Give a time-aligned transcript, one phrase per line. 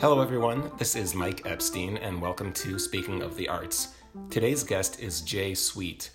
[0.00, 0.70] Hello, everyone.
[0.78, 3.96] This is Mike Epstein, and welcome to Speaking of the Arts.
[4.30, 6.10] Today's guest is Jay Sweet.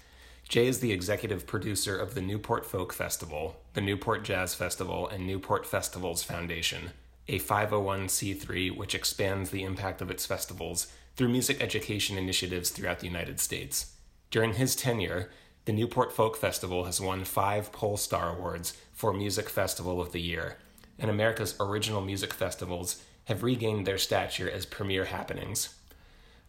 [0.47, 5.27] Jay is the executive producer of the Newport Folk Festival, the Newport Jazz Festival, and
[5.27, 6.91] Newport Festivals Foundation,
[7.27, 10.87] a 501c3 which expands the impact of its festivals
[11.17, 13.97] through music education initiatives throughout the United States.
[14.31, 15.29] During his tenure,
[15.65, 20.55] the Newport Folk Festival has won five Pollstar Awards for Music Festival of the Year,
[20.97, 25.75] and America's original music festivals have regained their stature as premier happenings.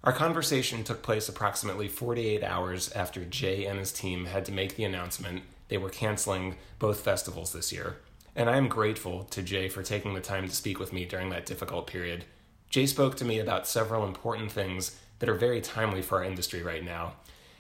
[0.02, 4.76] Our conversation took place approximately 48 hours after Jay and his team had to make
[4.76, 7.96] the announcement they were canceling both festivals this year,
[8.36, 11.30] and I am grateful to Jay for taking the time to speak with me during
[11.30, 12.24] that difficult period.
[12.68, 16.62] Jay spoke to me about several important things that are very timely for our industry
[16.62, 17.14] right now,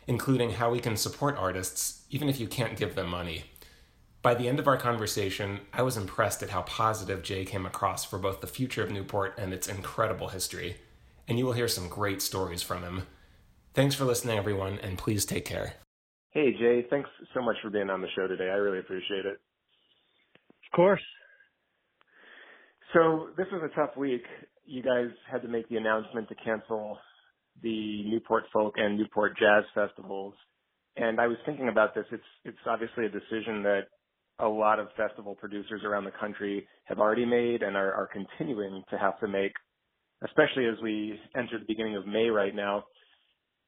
[0.06, 3.44] including how we can support artists even if you can't give them money.
[4.24, 8.04] By the end of our conversation, I was impressed at how positive Jay came across
[8.04, 10.78] for both the future of Newport and its incredible history
[11.28, 13.06] and you will hear some great stories from him.
[13.72, 15.74] Thanks for listening, everyone, and please take care.
[16.30, 18.50] Hey, Jay, thanks so much for being on the show today.
[18.50, 19.38] I really appreciate it.
[20.50, 21.02] Of course.
[22.92, 24.22] So, this was a tough week.
[24.66, 26.98] You guys had to make the announcement to cancel
[27.62, 30.34] the Newport Folk and Newport Jazz festivals.
[30.96, 32.04] And I was thinking about this.
[32.12, 33.82] It's it's obviously a decision that
[34.40, 38.82] a lot of festival producers around the country have already made and are, are continuing
[38.90, 39.52] to have to make
[40.24, 42.84] especially as we enter the beginning of May right now.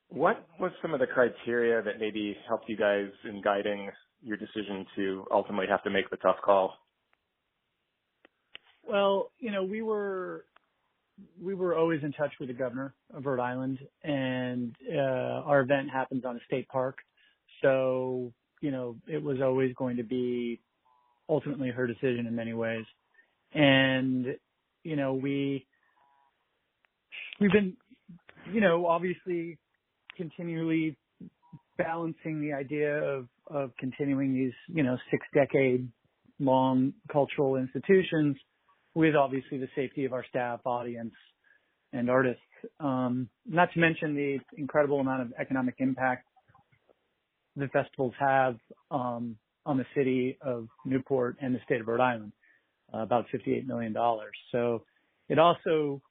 [0.09, 3.91] What was some of the criteria that maybe helped you guys in guiding
[4.23, 6.75] your decision to ultimately have to make the tough call?
[8.89, 10.45] Well, you know, we were
[11.43, 15.91] we were always in touch with the governor of Rhode Island, and uh, our event
[15.91, 16.99] happens on a state park,
[17.63, 20.61] so you know it was always going to be
[21.29, 22.85] ultimately her decision in many ways,
[23.55, 24.27] and
[24.85, 25.67] you know we
[27.41, 27.77] we've been,
[28.53, 29.59] you know, obviously
[30.17, 30.97] continually
[31.79, 35.89] balancing the idea of, of continuing these, you know, six decade
[36.39, 38.37] long cultural institutions
[38.95, 41.15] with obviously the safety of our staff, audience,
[41.93, 42.41] and artists.
[42.81, 46.26] Um, not to mention the incredible amount of economic impact
[47.57, 48.57] the festivals have
[48.91, 52.33] um, on the city of Newport and the state of Rhode Island,
[52.95, 53.95] uh, about $58 million.
[54.53, 54.83] So
[55.29, 56.03] it also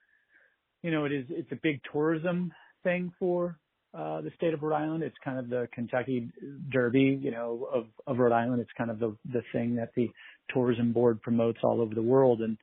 [0.86, 3.58] you know, it is it's a big tourism thing for
[3.96, 5.02] uh, the state of Rhode Island.
[5.02, 6.30] It's kind of the Kentucky
[6.72, 8.62] Derby, you know, of, of Rhode Island.
[8.62, 10.12] It's kind of the the thing that the
[10.54, 12.42] tourism board promotes all over the world.
[12.42, 12.56] And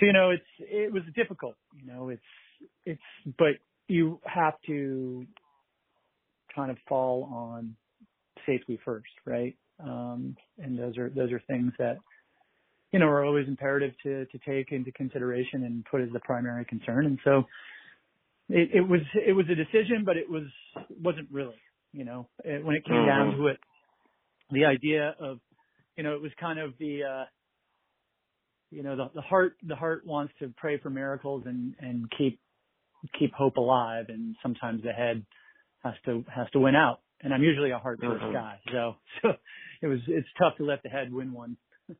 [0.00, 1.56] so, you know, it's it was difficult.
[1.78, 2.22] You know, it's
[2.86, 5.26] it's but you have to
[6.54, 7.76] kind of fall on
[8.46, 9.56] safety first, right?
[9.82, 11.98] Um, and those are those are things that
[12.94, 16.64] you know, are always imperative to, to take into consideration and put as the primary
[16.64, 17.06] concern.
[17.06, 17.42] And so
[18.48, 20.44] it, it was, it was a decision, but it was,
[21.02, 21.56] wasn't really,
[21.92, 23.08] you know, it, when it came mm-hmm.
[23.08, 23.56] down to it,
[24.52, 25.40] the idea of,
[25.96, 27.24] you know, it was kind of the, uh,
[28.70, 32.38] you know, the, the heart, the heart wants to pray for miracles and, and keep,
[33.18, 34.04] keep hope alive.
[34.08, 35.26] And sometimes the head
[35.84, 37.00] has to, has to win out.
[37.20, 38.32] And I'm usually a 1st mm-hmm.
[38.32, 38.58] guy.
[38.72, 39.28] So, so
[39.82, 41.56] it was, it's tough to let the head win one.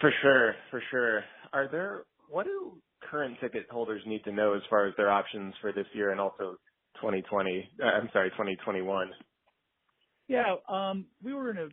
[0.00, 1.24] For sure, for sure.
[1.52, 2.76] Are there what do
[3.10, 6.20] current ticket holders need to know as far as their options for this year and
[6.20, 6.56] also
[6.96, 7.68] 2020?
[7.82, 9.10] Uh, I'm sorry, 2021.
[10.28, 11.68] Yeah, um, we were in a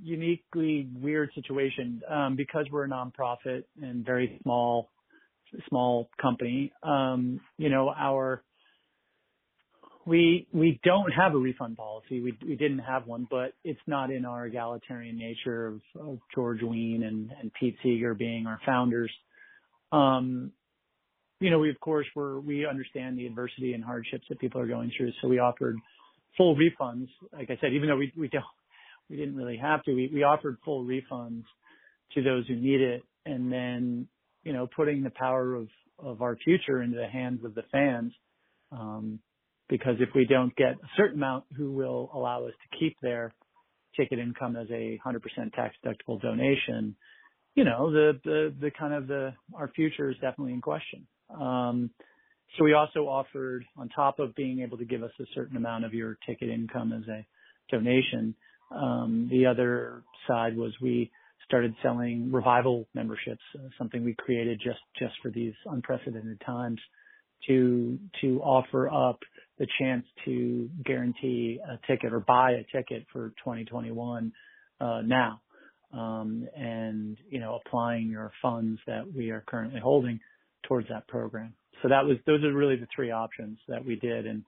[0.00, 4.90] uniquely weird situation um, because we're a nonprofit and very small,
[5.68, 6.72] small company.
[6.82, 8.42] Um, you know, our
[10.06, 12.20] we we don't have a refund policy.
[12.20, 16.62] We we didn't have one, but it's not in our egalitarian nature of, of George
[16.62, 19.12] Wein and, and Pete Seeger being our founders.
[19.92, 20.52] Um,
[21.38, 24.66] you know, we of course we're we understand the adversity and hardships that people are
[24.66, 25.76] going through, so we offered
[26.36, 27.08] full refunds.
[27.32, 28.44] Like I said, even though we we don't
[29.10, 31.44] we didn't really have to, we we offered full refunds
[32.14, 34.08] to those who need it, and then
[34.44, 38.12] you know putting the power of of our future into the hands of the fans.
[38.72, 39.20] Um,
[39.70, 43.32] because if we don't get a certain amount who will allow us to keep their
[43.96, 45.20] ticket income as a 100%
[45.54, 46.96] tax deductible donation,
[47.54, 51.06] you know, the, the, the kind of the, our future is definitely in question.
[51.30, 51.90] Um,
[52.58, 55.84] so we also offered on top of being able to give us a certain amount
[55.84, 57.24] of your ticket income as a
[57.70, 58.34] donation,
[58.72, 61.10] um, the other side was we
[61.46, 66.78] started selling revival memberships, uh, something we created just, just for these unprecedented times
[67.46, 69.18] to, to offer up
[69.60, 74.32] the chance to guarantee a ticket or buy a ticket for 2021
[74.80, 75.40] uh, now.
[75.92, 80.20] um, and you know applying your funds that we are currently holding
[80.66, 81.54] towards that program.
[81.82, 84.44] So that was those are really the three options that we did, and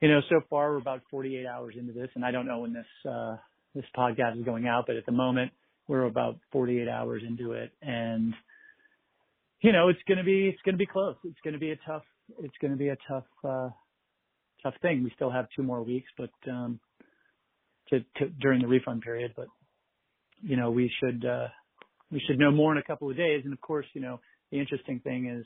[0.00, 2.72] you know so far we're about 48 hours into this, and I don't know when
[2.72, 3.36] this uh,
[3.74, 5.52] this podcast is going out, but at the moment
[5.86, 8.34] we're about 48 hours into it, and
[9.60, 11.16] you know it's going to be it's going to be close.
[11.24, 12.02] It's going to be a tough
[12.42, 13.68] it's going to be a tough uh,
[14.62, 15.02] tough thing.
[15.02, 16.80] We still have two more weeks, but um,
[17.88, 19.46] to, to during the refund period, but
[20.42, 21.48] you know, we should uh,
[22.10, 23.42] we should know more in a couple of days.
[23.44, 24.20] And of course, you know,
[24.50, 25.44] the interesting thing is,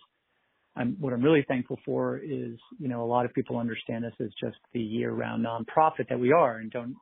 [0.76, 4.12] I'm, what I'm really thankful for is, you know, a lot of people understand us
[4.20, 6.96] as just the year-round nonprofit that we are, and don't,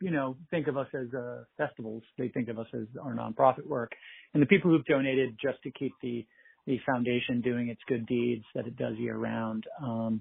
[0.00, 2.02] you know, think of us as uh, festivals.
[2.18, 3.92] They think of us as our nonprofit work.
[4.32, 6.26] And the people who've donated just to keep the
[6.66, 10.20] the foundation doing its good deeds that it does year-round, um,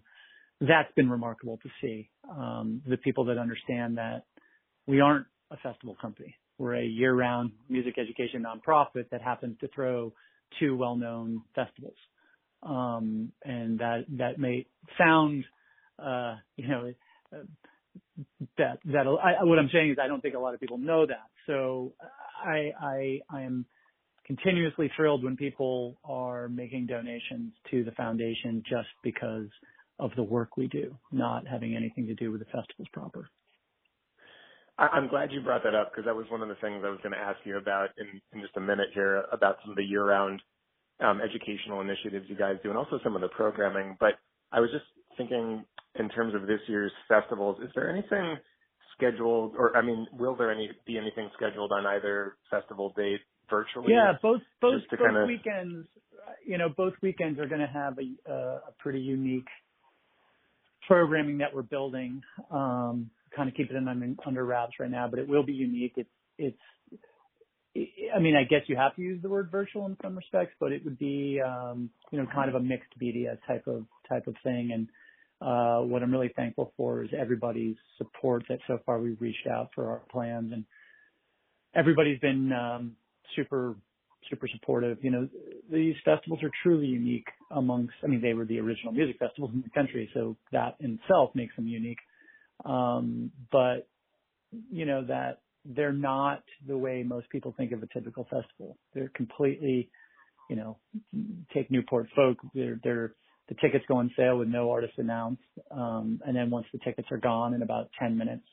[0.61, 2.09] that's been remarkable to see.
[2.29, 4.23] Um, the people that understand that
[4.87, 6.35] we aren't a festival company.
[6.57, 10.13] We're a year-round music education nonprofit that happens to throw
[10.59, 11.95] two well-known festivals.
[12.61, 14.65] Um, and that that may
[14.97, 15.45] sound,
[15.97, 16.91] uh, you know,
[18.57, 21.05] that that I, what I'm saying is I don't think a lot of people know
[21.05, 21.29] that.
[21.47, 21.93] So
[22.43, 23.65] I I I am
[24.25, 29.47] continuously thrilled when people are making donations to the foundation just because
[29.99, 33.29] of the work we do, not having anything to do with the festivals proper.
[34.79, 36.99] I'm glad you brought that up because that was one of the things I was
[37.03, 39.83] going to ask you about in, in just a minute here about some of the
[39.83, 40.41] year-round
[41.01, 43.97] um, educational initiatives you guys do and also some of the programming.
[43.99, 44.13] But
[44.53, 44.85] I was just
[45.17, 45.65] thinking
[45.99, 48.37] in terms of this year's festivals, is there anything
[48.95, 53.19] scheduled or I mean, will there any be anything scheduled on either festival date
[53.49, 53.93] virtually?
[53.93, 55.25] Yeah, both both both kinda...
[55.25, 55.87] weekends.
[56.45, 59.47] You know, both weekends are going to have a, a pretty unique
[60.89, 62.21] programming that we're building.
[62.51, 65.93] Um, kind of keep it in under wraps right now, but it will be unique.
[65.95, 66.57] It's it's.
[68.13, 70.71] I mean, I guess you have to use the word virtual in some respects, but
[70.71, 74.35] it would be, um, you know, kind of a mixed media type of type of
[74.43, 74.71] thing.
[74.73, 74.87] And
[75.39, 79.69] uh, what I'm really thankful for is everybody's support that so far we've reached out
[79.75, 80.65] for our plans, and
[81.75, 82.93] everybody's been um,
[83.35, 83.75] super
[84.29, 84.97] super supportive.
[85.01, 85.29] You know,
[85.71, 87.93] these festivals are truly unique amongst.
[88.03, 91.31] I mean, they were the original music festivals in the country, so that in itself
[91.35, 91.99] makes them unique.
[92.65, 93.87] Um, but
[94.71, 98.77] you know that they're not the way most people think of a typical festival.
[98.93, 99.89] They're completely,
[100.49, 100.77] you know,
[101.53, 102.37] take Newport Folk.
[102.53, 103.13] They're they're
[103.47, 107.07] the tickets go on sale with no artist announced, um, and then once the tickets
[107.11, 108.45] are gone in about 10 minutes,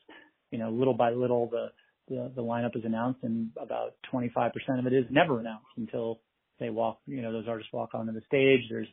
[0.51, 1.67] you know, little by little the
[2.09, 6.21] the, the lineup is announced, and about 25% of it is never announced until
[6.59, 7.01] they walk.
[7.07, 8.61] You know, those artists walk onto the stage.
[8.71, 8.89] There's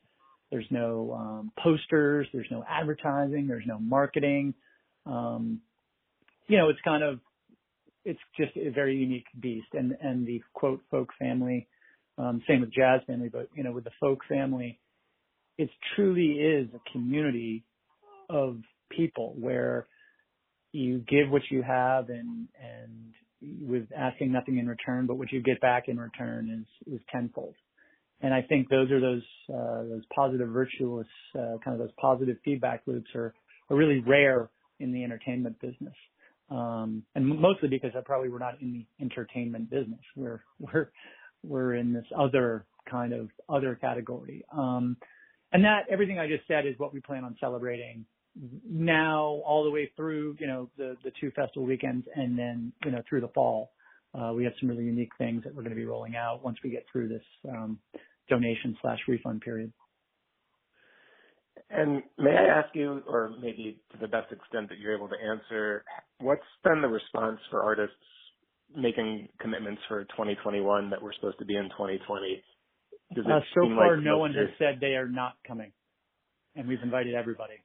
[0.52, 2.28] there's no um, posters.
[2.32, 3.48] There's no advertising.
[3.48, 4.54] There's no marketing.
[5.06, 5.62] Um,
[6.48, 7.20] you know, it's kind of,
[8.06, 9.70] it's just a very unique beast.
[9.74, 11.68] And, and the quote folk family,
[12.20, 14.80] um, same with jazz family, but you know, with the folk family,
[15.58, 17.64] it truly is a community
[18.30, 18.58] of
[18.92, 19.88] people where
[20.74, 23.14] you give what you have and, and
[23.62, 27.56] with asking nothing in return, but what you get back in return is, is tenfold.
[28.22, 32.38] And I think those are those, uh, those positive virtuous, uh, kind of those positive
[32.44, 33.34] feedback loops are,
[33.70, 34.50] are really rare
[34.80, 35.94] in the entertainment business.
[36.50, 40.02] Um, and mostly because I probably we're not in the entertainment business.
[40.16, 40.90] We're, we're,
[41.44, 44.44] we're in this other kind of other category.
[44.52, 44.98] Um,
[45.52, 48.06] and that everything I just said is what we plan on celebrating
[48.68, 52.92] now all the way through, you know, the, the two festival weekends and then, you
[52.92, 53.72] know, through the fall.
[54.14, 56.58] Uh, we have some really unique things that we're going to be rolling out once
[56.64, 57.80] we get through this, um,
[58.30, 59.72] donation slash refund period.
[61.70, 65.16] And may I ask you, or maybe to the best extent that you're able to
[65.16, 65.84] answer,
[66.20, 67.96] what's been the response for artists
[68.76, 72.44] making commitments for 2021 that were supposed to be in 2020?
[73.16, 75.72] Does it uh, so far, no one has said they are not coming,
[76.56, 77.56] and we've invited everybody.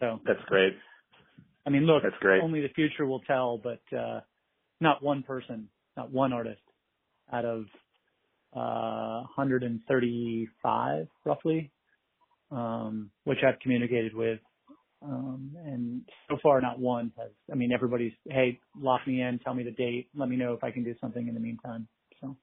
[0.00, 0.74] So that's great.
[1.66, 2.42] I mean, look, that's great.
[2.42, 4.20] Only the future will tell, but uh,
[4.80, 6.60] not one person, not one artist
[7.32, 7.64] out of
[8.54, 11.70] uh, 135 roughly
[12.54, 14.40] um, which I've communicated with.
[15.02, 17.30] Um, and so far, not one has.
[17.52, 20.64] I mean, everybody's, hey, lock me in, tell me the date, let me know if
[20.64, 21.86] I can do something in the meantime.
[22.22, 22.36] So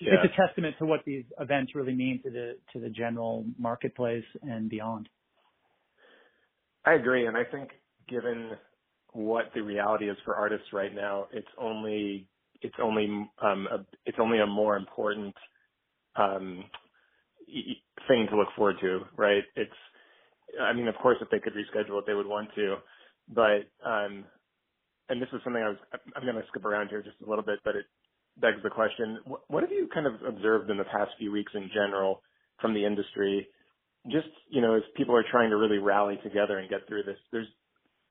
[0.00, 0.12] yeah.
[0.14, 4.24] it's a testament to what these events really mean to the to the general marketplace
[4.42, 5.10] and beyond.
[6.84, 7.70] I agree, and I think
[8.08, 8.52] given
[9.12, 12.28] what the reality is for artists right now, it's only
[12.62, 13.06] it's only
[13.42, 15.34] um, a, it's only a more important
[16.16, 16.64] um,
[18.08, 19.42] thing to look forward to, right?
[19.56, 19.72] It's,
[20.60, 22.76] I mean, of course, if they could reschedule it, they would want to,
[23.28, 24.24] but, um,
[25.08, 25.78] and this is something I was,
[26.16, 27.86] I'm going to skip around here just a little bit, but it,
[28.40, 31.52] begs the question: what, what have you kind of observed in the past few weeks
[31.54, 32.22] in general
[32.60, 33.48] from the industry?
[34.08, 37.18] Just you know, as people are trying to really rally together and get through this,
[37.32, 37.46] there's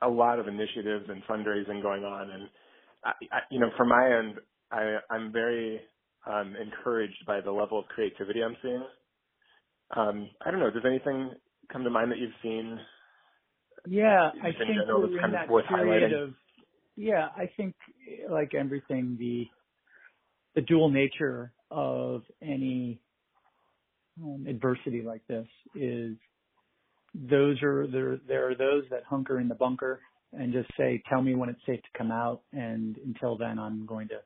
[0.02, 2.50] a lot of initiatives and fundraising going on, and
[3.04, 4.36] I, I, you know, from my end,
[4.72, 5.82] I, I'm very
[6.28, 8.84] um, encouraged by the level of creativity I'm seeing.
[9.96, 10.70] Um, I don't know.
[10.70, 11.32] Does anything
[11.72, 12.80] come to mind that you've seen?
[13.88, 16.24] Yeah, I think we're in that period highlighting?
[16.24, 16.34] of.
[16.96, 17.76] Yeah, I think
[18.30, 19.46] like everything, the
[20.56, 23.02] the dual nature of any
[24.22, 26.16] um, adversity like this is
[27.14, 30.00] those are there there are those that hunker in the bunker
[30.34, 33.86] and just say, "Tell me when it's safe to come out," and until then, I'm
[33.86, 34.20] going to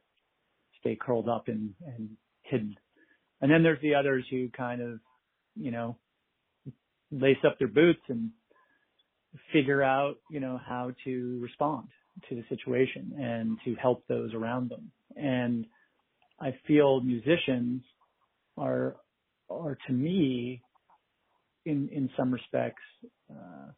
[0.79, 2.09] stay curled up and and
[2.41, 2.75] hidden.
[3.41, 4.99] And then there's the others who kind of,
[5.55, 5.97] you know,
[7.11, 8.31] lace up their boots and
[9.51, 11.87] figure out, you know, how to respond
[12.29, 14.91] to the situation and to help those around them.
[15.15, 15.65] And
[16.39, 17.83] I feel musicians
[18.57, 18.95] are
[19.61, 20.61] are to me
[21.65, 22.81] in in some respects
[23.29, 23.71] uh,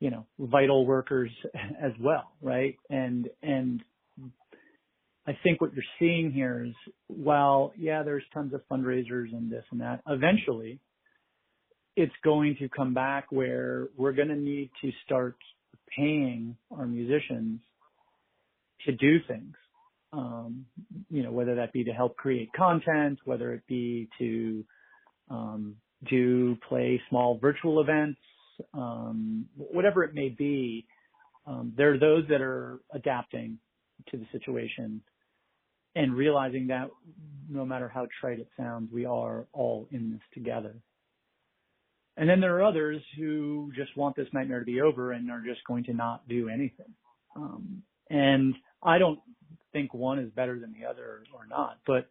[0.00, 1.30] you know vital workers
[1.82, 2.76] as well right?
[2.90, 3.82] And and
[5.26, 6.74] I think what you're seeing here is
[7.08, 10.78] while yeah there's tons of fundraisers and this and that eventually
[11.96, 15.36] it's going to come back where we're going to need to start
[15.96, 17.60] paying our musicians
[18.84, 19.54] to do things.
[20.12, 20.66] Um,
[21.10, 24.64] you know whether that be to help create content whether it be to
[25.30, 25.76] um,
[26.08, 28.18] do play small virtual events,
[28.74, 30.86] um, whatever it may be.
[31.46, 33.58] Um, there are those that are adapting
[34.10, 35.00] to the situation
[35.94, 36.90] and realizing that
[37.48, 40.76] no matter how trite it sounds, we are all in this together.
[42.18, 45.42] And then there are others who just want this nightmare to be over and are
[45.42, 46.94] just going to not do anything.
[47.34, 49.20] Um, and I don't
[49.72, 52.06] think one is better than the other or not, but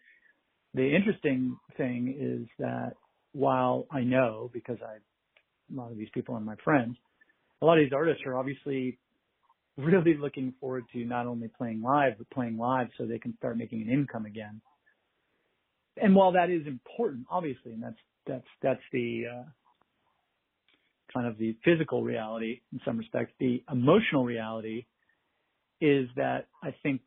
[0.74, 2.94] the interesting thing is that
[3.36, 6.96] while I know because I a lot of these people are my friends,
[7.62, 8.98] a lot of these artists are obviously
[9.78, 13.58] really looking forward to not only playing live but playing live so they can start
[13.58, 14.62] making an income again.
[15.98, 19.44] And while that is important, obviously, and that's that's that's the uh,
[21.14, 24.86] kind of the physical reality in some respects, the emotional reality
[25.82, 27.02] is that I think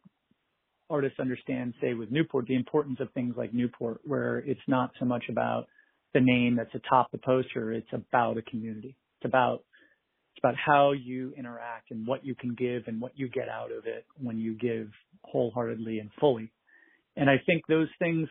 [0.91, 5.05] artists understand, say with Newport, the importance of things like Newport, where it's not so
[5.05, 5.67] much about
[6.15, 7.73] the name that's atop the poster.
[7.73, 8.97] It's about a community.
[9.21, 9.65] It's about
[10.35, 13.73] it's about how you interact and what you can give and what you get out
[13.73, 14.89] of it when you give
[15.25, 16.53] wholeheartedly and fully.
[17.17, 18.29] And I think those things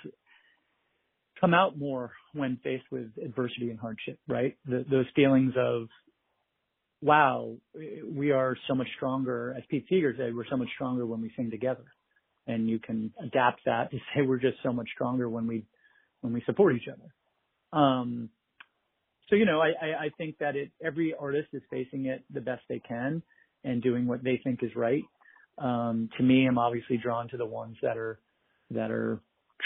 [1.39, 4.57] come out more when faced with adversity and hardship, right?
[4.65, 5.89] The, those feelings of,
[7.01, 7.57] wow,
[8.09, 11.31] we are so much stronger, as Pete Seeger said, we're so much stronger when we
[11.35, 11.83] sing together.
[12.47, 15.65] And you can adapt that to say we're just so much stronger when we,
[16.21, 17.13] when we support each other.
[17.73, 18.29] Um,
[19.29, 22.41] so you know, I, I, I think that it every artist is facing it the
[22.41, 23.21] best they can
[23.63, 25.03] and doing what they think is right.
[25.57, 28.19] Um, to me, I'm obviously drawn to the ones that are
[28.71, 29.19] that are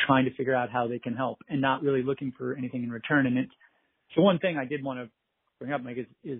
[0.05, 2.91] trying to figure out how they can help and not really looking for anything in
[2.91, 3.25] return.
[3.27, 3.51] And it's
[4.15, 5.10] so one thing I did want to
[5.60, 6.39] bring up, Mike, is, is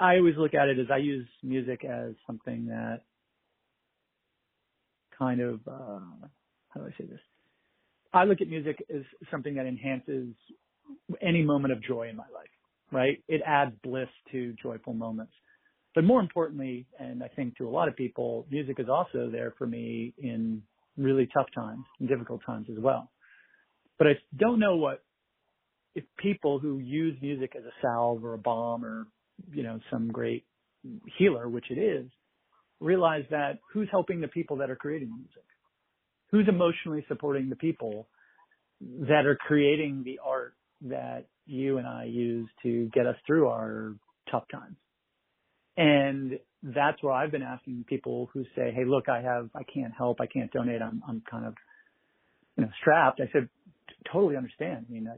[0.00, 3.00] I always look at it as I use music as something that
[5.18, 6.28] kind of uh,
[6.68, 7.20] how do I say this?
[8.18, 10.34] I look at music as something that enhances
[11.22, 12.50] any moment of joy in my life,
[12.90, 13.22] right?
[13.28, 15.32] It adds bliss to joyful moments.
[15.94, 19.54] But more importantly, and I think to a lot of people, music is also there
[19.56, 20.62] for me in
[20.96, 23.10] really tough times and difficult times as well.
[23.98, 25.02] But I don't know what
[25.94, 29.06] if people who use music as a salve or a balm or
[29.52, 30.44] you know some great
[31.18, 32.06] healer, which it is,
[32.80, 35.47] realize that who's helping the people that are creating music
[36.30, 38.08] who's emotionally supporting the people
[38.80, 43.94] that are creating the art that you and I use to get us through our
[44.30, 44.76] tough times.
[45.76, 49.92] And that's where I've been asking people who say, Hey, look, I have, I can't
[49.96, 50.20] help.
[50.20, 50.82] I can't donate.
[50.82, 51.54] I'm, I'm kind of,
[52.56, 53.20] you know, strapped.
[53.20, 53.48] I said,
[54.12, 54.86] totally understand.
[54.88, 55.08] I mean,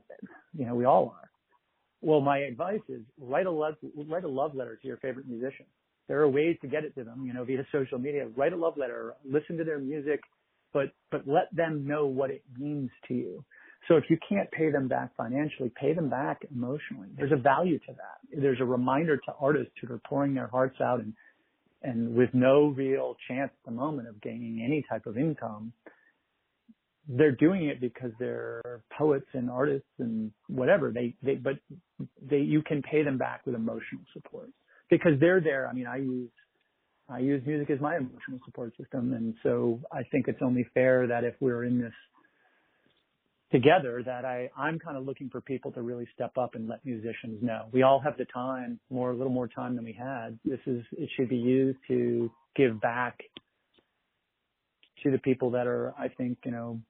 [0.57, 1.31] you know, we all are.
[2.03, 3.75] Well, my advice is write a love,
[4.09, 5.67] write a love letter to your favorite musician.
[6.09, 8.27] There are ways to get it to them, you know, via social media.
[8.37, 10.21] Write a love letter, listen to their music,
[10.73, 13.45] but but let them know what it means to you.
[13.89, 17.09] So if you can't pay them back financially, pay them back emotionally.
[17.17, 18.41] There's a value to that.
[18.41, 21.15] There's a reminder to artists who are pouring their hearts out and
[21.83, 25.73] and with no real chance at the moment of gaining any type of income.
[27.09, 30.93] They're doing it because they're poets and artists and whatever.
[30.93, 31.55] They they but
[32.23, 34.51] they you can pay them back with emotional support
[34.91, 35.67] because they're there.
[35.67, 36.31] I mean, I use
[37.11, 39.13] I use music as my emotional support system.
[39.13, 41.93] And so I think it's only fair that if we're in this
[43.53, 46.85] together that I, I'm kind of looking for people to really step up and let
[46.85, 47.67] musicians know.
[47.73, 50.39] We all have the time, more, a little more time than we had.
[50.45, 53.19] This is, it should be used to give back
[55.03, 56.81] to the people that are, I think, you know,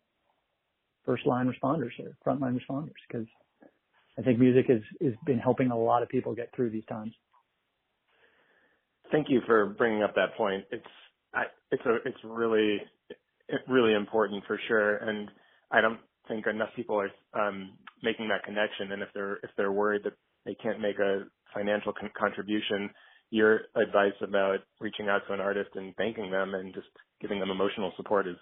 [1.06, 3.26] first line responders or front line responders because
[4.18, 7.12] I think music has, has been helping a lot of people get through these times.
[9.12, 10.64] Thank you for bringing up that point.
[10.70, 10.84] It's,
[11.34, 12.78] I, it's a, it's really,
[13.68, 14.96] really important for sure.
[14.96, 15.30] And
[15.70, 15.98] I don't
[16.28, 17.10] think enough people are
[17.48, 18.92] um, making that connection.
[18.92, 20.14] And if they're, if they're worried that
[20.44, 21.24] they can't make a
[21.54, 22.90] financial con- contribution,
[23.30, 26.88] your advice about reaching out to an artist and thanking them and just
[27.20, 28.36] giving them emotional support is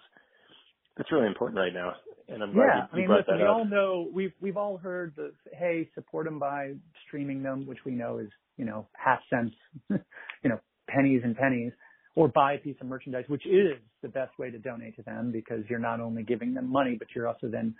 [0.97, 1.93] it's really important right now.
[2.31, 3.55] And I'm glad yeah, you, I mean, brought listen, that we up.
[3.55, 6.73] all know we've we've all heard the hey, support them by
[7.07, 9.55] streaming them, which we know is you know half cents,
[9.89, 11.71] you know pennies and pennies,
[12.15, 15.31] or buy a piece of merchandise, which is the best way to donate to them
[15.31, 17.73] because you're not only giving them money, but you're also then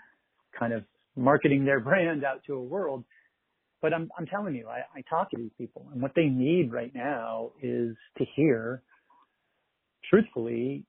[0.58, 0.82] kind of
[1.16, 3.04] marketing their brand out to a world.
[3.82, 6.72] But I'm I'm telling you, I, I talk to these people, and what they need
[6.72, 8.82] right now is to hear,
[10.10, 10.84] truthfully,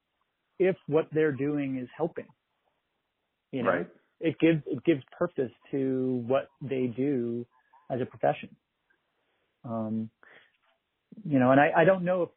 [0.60, 2.28] if what they're doing is helping.
[3.52, 3.88] You know, Right.
[4.20, 7.46] it gives it gives purpose to what they do
[7.90, 8.56] as a profession.
[9.64, 10.10] Um,
[11.26, 12.30] you know, and I, I don't know if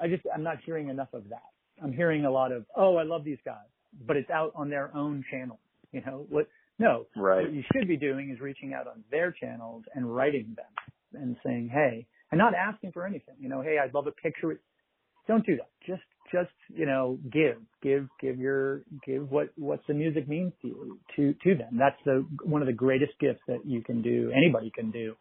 [0.00, 1.42] I just I'm not hearing enough of that.
[1.82, 3.68] I'm hearing a lot of oh I love these guys,
[4.06, 5.58] but it's out on their own channel.
[5.92, 6.48] You know what?
[6.78, 7.44] No, Right.
[7.44, 11.36] what you should be doing is reaching out on their channels and writing them and
[11.44, 13.34] saying hey, and not asking for anything.
[13.38, 14.58] You know, hey I'd love a picture.
[15.28, 15.68] Don't do that.
[15.86, 20.68] Just just you know give give give your give what what the music means to
[20.68, 21.78] you to to them.
[21.78, 24.32] That's the one of the greatest gifts that you can do.
[24.34, 25.14] Anybody can do.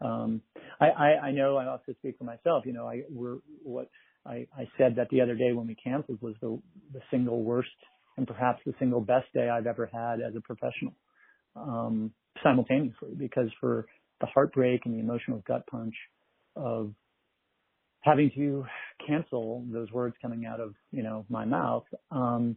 [0.00, 0.42] Um,
[0.80, 2.64] I, I I know I also speak for myself.
[2.66, 3.88] You know I we're what
[4.26, 6.60] I I said that the other day when we canceled was the
[6.92, 7.68] the single worst
[8.16, 10.94] and perhaps the single best day I've ever had as a professional
[11.54, 13.86] um, simultaneously because for
[14.20, 15.94] the heartbreak and the emotional gut punch
[16.54, 16.92] of
[18.06, 18.64] having to
[19.06, 22.56] cancel those words coming out of you know my mouth um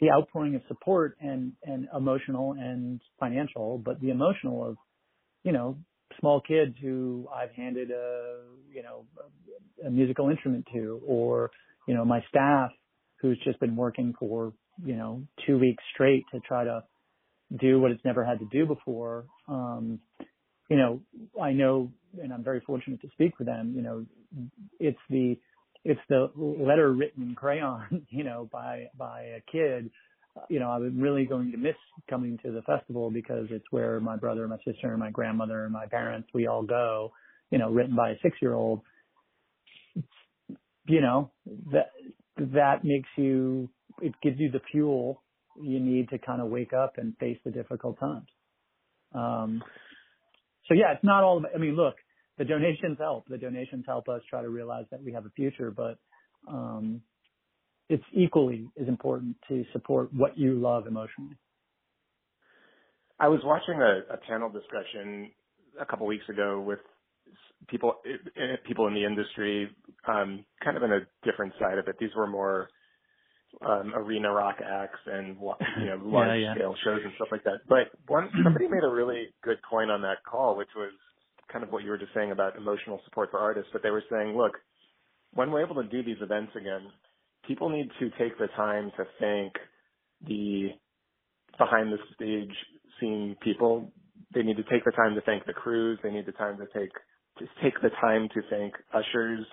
[0.00, 4.76] the outpouring of support and and emotional and financial but the emotional of
[5.42, 5.76] you know
[6.20, 8.40] small kids who I've handed a
[8.72, 9.06] you know
[9.84, 11.50] a musical instrument to or
[11.88, 12.70] you know my staff
[13.20, 14.52] who's just been working for
[14.84, 16.84] you know 2 weeks straight to try to
[17.58, 19.98] do what it's never had to do before um
[20.68, 21.00] you know
[21.40, 24.06] I know and I'm very fortunate to speak for them you know
[24.78, 25.36] it's the
[25.84, 29.90] it's the letter written in crayon, you know, by by a kid.
[30.48, 31.76] You know, I'm really going to miss
[32.10, 36.28] coming to the festival because it's where my brother, my sister, my grandmother, my parents,
[36.34, 37.12] we all go.
[37.50, 38.80] You know, written by a six year old.
[40.86, 41.30] You know,
[41.72, 41.90] that
[42.36, 43.68] that makes you
[44.02, 45.22] it gives you the fuel
[45.62, 48.26] you need to kind of wake up and face the difficult times.
[49.14, 49.62] Um,
[50.66, 51.38] so yeah, it's not all.
[51.38, 51.94] About, I mean, look,
[52.38, 53.28] the donations help.
[53.28, 55.98] The donations help us try to realize that we have a future, but
[56.48, 57.00] um,
[57.88, 61.36] it's equally as important to support what you love emotionally.
[63.20, 65.30] I was watching a, a panel discussion
[65.80, 66.80] a couple weeks ago with
[67.68, 69.68] people eh, people in the industry,
[70.08, 71.96] um, kind of in a different side of it.
[72.00, 72.68] These were more
[73.66, 75.36] um, arena rock acts and
[75.80, 76.54] you know large yeah.
[76.54, 77.60] scale shows and stuff like that.
[77.68, 80.92] But one somebody made a really good point on that call, which was
[81.52, 83.70] kind of what you were just saying about emotional support for artists.
[83.72, 84.52] But they were saying, look,
[85.34, 86.90] when we're able to do these events again,
[87.46, 89.52] people need to take the time to thank
[90.26, 90.70] the
[91.58, 92.54] behind the stage
[93.00, 93.92] scene people.
[94.34, 95.98] They need to take the time to thank the crews.
[96.02, 96.90] They need the time to take
[97.38, 99.44] to take the time to thank ushers.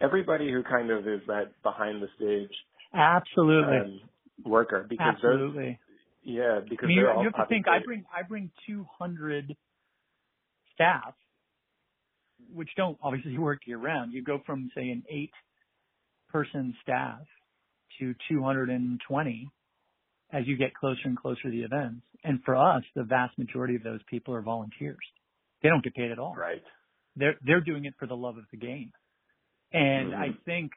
[0.00, 2.54] Everybody who kind of is that behind the stage
[2.96, 3.76] Absolutely.
[3.76, 4.00] um,
[4.44, 5.78] worker because Absolutely.
[6.24, 7.66] yeah because I mean, you, have to think.
[7.68, 9.56] I bring I bring 200
[10.74, 11.14] staff,
[12.52, 14.12] which don't obviously work year round.
[14.12, 15.32] You go from say an eight
[16.30, 17.22] person staff
[18.00, 19.50] to 220
[20.32, 22.02] as you get closer and closer to the events.
[22.24, 24.96] And for us, the vast majority of those people are volunteers.
[25.62, 26.34] They don't get paid at all.
[26.36, 26.62] right
[27.16, 28.92] They're they're doing it for the love of the game.
[29.72, 30.18] And Mhm.
[30.18, 30.72] I think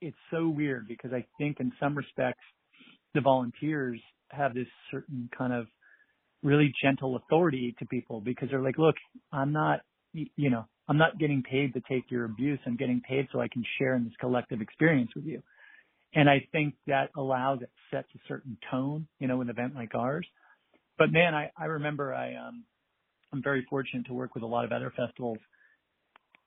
[0.00, 2.42] it's so weird because I think in some respects
[3.14, 5.66] the volunteers have this certain kind of
[6.42, 8.96] really gentle authority to people because they're like, look,
[9.32, 9.80] I'm not,
[10.12, 12.58] you know, I'm not getting paid to take your abuse.
[12.66, 15.42] I'm getting paid so I can share in this collective experience with you.
[16.14, 19.94] And I think that allows it sets a certain tone, you know, an event like
[19.94, 20.26] ours.
[20.98, 22.64] But man, I, I remember I, um,
[23.32, 25.38] I'm very fortunate to work with a lot of other festivals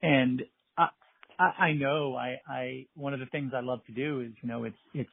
[0.02, 0.44] and
[1.40, 4.50] I, I, know I, I, one of the things I love to do is, you
[4.50, 5.10] know, it's, it's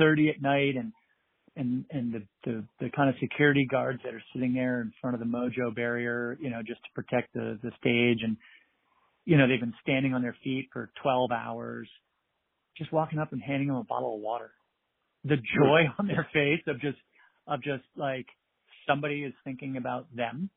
[0.00, 0.92] 8.30 at night and,
[1.56, 5.14] and, and the, the, the kind of security guards that are sitting there in front
[5.14, 8.20] of the Mojo barrier, you know, just to protect the, the stage.
[8.22, 8.36] And,
[9.24, 11.88] you know, they've been standing on their feet for 12 hours,
[12.76, 14.50] just walking up and handing them a bottle of water.
[15.24, 16.98] The joy on their face of just,
[17.48, 18.26] of just like
[18.86, 20.50] somebody is thinking about them,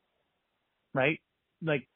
[0.94, 1.18] right?
[1.62, 1.86] Like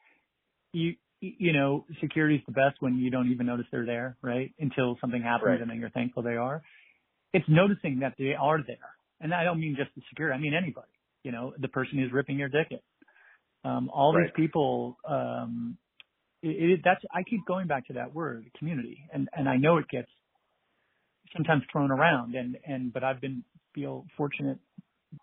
[0.73, 4.53] you, you know, security is the best when you don't even notice they're there, right?
[4.59, 5.61] Until something happens Right.
[5.61, 6.61] and then you're thankful they are.
[7.33, 8.77] It's noticing that they are there.
[9.21, 10.87] And I don't mean just the security, I mean anybody,
[11.23, 12.83] you know, the person who's ripping your ticket.
[13.63, 15.77] Um, all these people, um,
[16.43, 18.99] it, it, that's, I keep going back to that word, community.
[19.11, 20.09] And, and I know it gets
[21.35, 24.59] sometimes thrown around and, and, but I've been, feel fortunate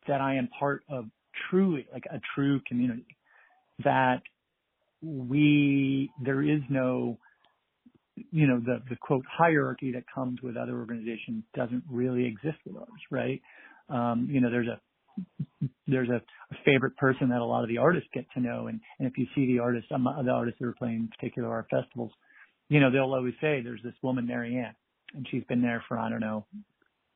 [0.08, 1.06] that I am part of
[1.50, 3.16] truly, like a true community
[3.84, 4.22] that
[5.02, 7.18] there is no,
[8.30, 12.76] you know, the, the quote hierarchy that comes with other organizations doesn't really exist with
[12.76, 13.40] ours, right?
[13.88, 14.80] Um, you know, there's a,
[15.86, 18.68] there's a, a favorite person that a lot of the artists get to know.
[18.68, 21.50] And, and if you see the artists, of the artists that are playing in particular
[21.50, 22.12] our festivals,
[22.68, 24.74] you know, they'll always say there's this woman, Marianne,
[25.14, 26.46] and she's been there for, I don't know,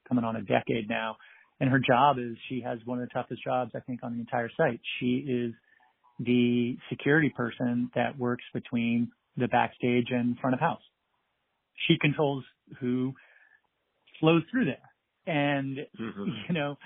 [0.08, 1.16] coming on a decade now.
[1.60, 4.20] And her job is she has one of the toughest jobs, I think, on the
[4.20, 4.80] entire site.
[5.00, 5.54] She is
[6.18, 10.82] the security person that works between the backstage and front of house.
[11.86, 12.44] She controls
[12.80, 13.14] who
[14.20, 14.90] flows through there.
[15.26, 16.26] And, Mhm.
[16.48, 16.78] you know,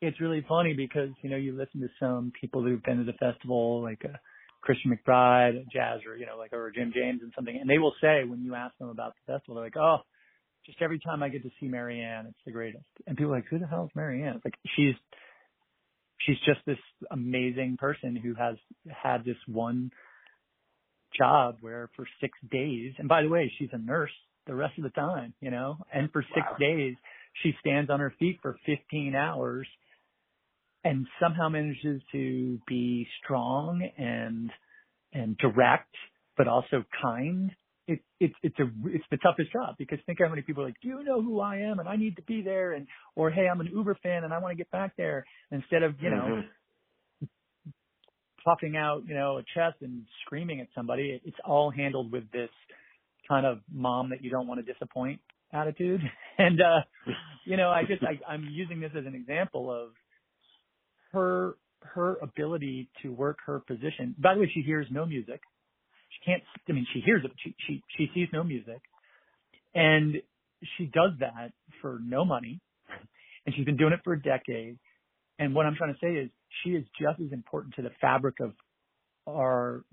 [0.00, 3.12] it's really funny because, you know, you listen to some people who've been to the
[3.14, 4.16] festival, like uh,
[4.60, 7.56] Christian McBride, Jazz, or, you know, like, or Jim James and something.
[7.56, 9.98] And they will say when you ask them about the festival, they're like, oh,
[10.66, 12.84] just every time I get to see Marianne, it's the greatest.
[13.06, 14.36] And people are like, who the hell is Marianne?
[14.36, 14.94] It's like, she's,
[16.18, 16.78] she's just this
[17.10, 18.56] amazing person who has
[19.02, 19.90] had this one
[21.16, 24.10] job where for six days, and by the way, she's a nurse
[24.46, 26.56] the rest of the time, you know, and for six Wow.
[26.58, 26.96] days,
[27.42, 29.66] she stands on her feet for 15 hours
[30.84, 34.50] and somehow manages to be strong and,
[35.12, 35.94] and direct,
[36.36, 37.50] but also kind.
[37.86, 40.80] It, it's, it's a, it's the toughest job because think how many people are like,
[40.80, 41.78] do you know who I am?
[41.80, 42.72] And I need to be there.
[42.72, 45.82] And, or, Hey, I'm an Uber fan and I want to get back there instead
[45.82, 46.16] of, you know,
[47.22, 47.28] Mhm.
[48.44, 51.10] puffing out, you know, a chest and screaming at somebody.
[51.12, 52.50] It- It's all handled with this
[53.28, 55.20] kind of mom that you don't want to disappoint
[55.52, 56.00] attitude.
[56.38, 56.80] And, uh,
[57.44, 59.90] you know, I just, I, I'm using this as an example of
[61.12, 64.16] her, her ability to work her position.
[64.18, 65.40] By the way, she hears no music.
[66.14, 68.80] She can't, I mean, she hears it, but she, she, she sees no music.
[69.74, 70.16] And
[70.76, 72.60] she does that for no money.
[73.44, 74.78] And she's been doing it for a decade.
[75.38, 76.30] And what I'm trying to say is
[76.62, 78.52] she is just as important to the fabric of
[79.28, 79.84] our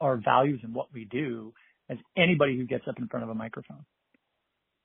[0.00, 1.52] our values and what we do
[1.90, 3.84] as anybody who gets up in front of a microphone.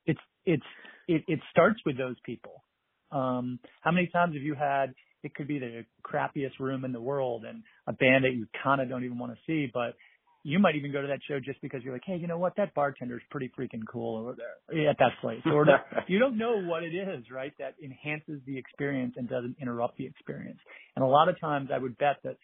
[0.06, 0.62] It's it's
[1.08, 2.62] it, it starts with those people.
[3.10, 4.94] Um, how many times have you had?
[5.22, 8.80] It could be the crappiest room in the world and a band that you kind
[8.80, 9.94] of don't even want to see, but
[10.44, 12.54] you might even go to that show just because you're like, hey, you know what?
[12.56, 15.40] That bartender's pretty freaking cool over there eh, at that place.
[15.46, 15.66] Or
[16.08, 17.52] you don't know what it is, right?
[17.58, 20.58] That enhances the experience and doesn't interrupt the experience.
[20.96, 22.36] And a lot of times I would bet that,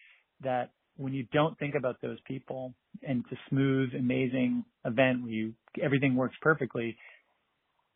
[0.43, 2.73] that when you don't think about those people
[3.05, 6.97] and it's a smooth, amazing event where you, everything works perfectly,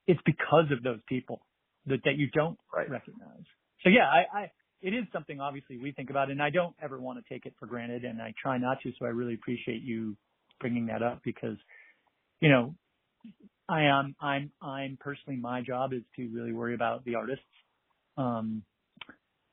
[0.07, 1.41] it's because of those people
[1.85, 2.89] that, that you don't Right.
[2.89, 3.43] recognize.
[3.83, 4.51] So yeah, I, I,
[4.83, 7.53] it is something obviously we think about and I don't ever want to take it
[7.57, 8.91] for granted and I try not to.
[8.99, 10.17] So I really appreciate you
[10.59, 11.55] bringing that up because,
[12.41, 12.75] you know,
[13.69, 17.45] I am, I'm, I'm personally, my job is to really worry about the artists,
[18.17, 18.61] um,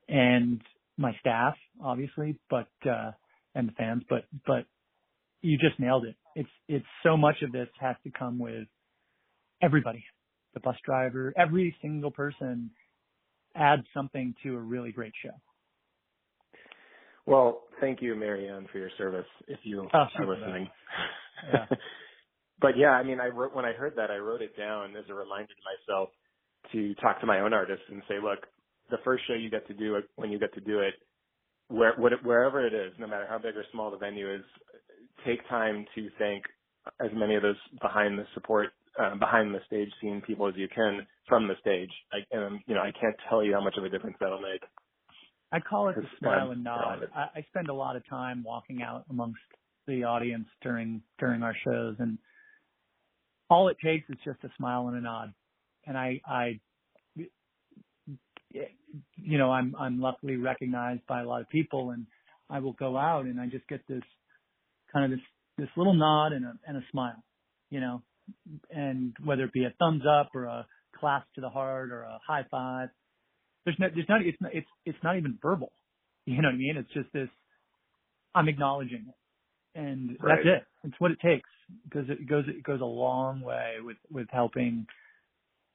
[0.09, 0.61] and
[0.99, 3.13] my staff, obviously, but, uh,
[3.55, 4.65] and the fans, but, but
[5.43, 6.17] you just nailed it.
[6.35, 8.67] It's, it's so much of this has to come with
[9.63, 10.05] everybody,
[10.55, 12.73] the bus driver, every single person
[13.55, 15.31] adds something to a really great show.
[17.27, 19.27] Well, thank you, Marianne, for your service.
[19.47, 20.69] If you Oh, are listening.
[21.53, 21.67] Yeah.
[22.61, 25.05] but yeah, I mean, I wrote when I heard that, I wrote it down as
[25.09, 26.09] a reminder to myself
[26.73, 28.41] to talk to my own artists and say, look,
[28.91, 30.95] the first show you get to do it when you get to do it,
[31.69, 34.43] where what, wherever it is, no matter how big or small the venue is,
[35.25, 36.45] take time to thank
[37.01, 40.69] as many of those behind the support, uh, behind the stage seeing people as you
[40.75, 41.91] can from the stage.
[42.13, 44.63] I, and you know, I can't tell you how much of a difference that'll make.
[45.53, 47.09] I call it the smile um, and nod.
[47.15, 49.41] I, I spend a lot of time walking out amongst
[49.87, 52.19] the audience during during our shows, and
[53.49, 55.33] all it takes is just a smile and a nod.
[55.87, 56.61] And I, I,
[58.51, 62.07] you know, I'm I'm luckily recognized by a lot of people, and
[62.49, 64.03] I will go out and I just get this
[64.93, 65.27] kind of this
[65.59, 67.23] this little nod and a and a smile,
[67.71, 68.03] you know,
[68.71, 70.67] and whether it be a thumbs up or a
[70.99, 72.89] clap to the heart or a high five,
[73.65, 75.73] there's no, there's not, it's not, it's, it's not even verbal.
[76.27, 76.77] You know what I mean?
[76.77, 77.29] It's just this,
[78.35, 79.79] I'm acknowledging it.
[79.79, 80.45] And Right.
[80.45, 80.65] that's it.
[80.85, 81.49] It's what it takes
[81.85, 84.87] because it goes, it goes a long way with, with helping,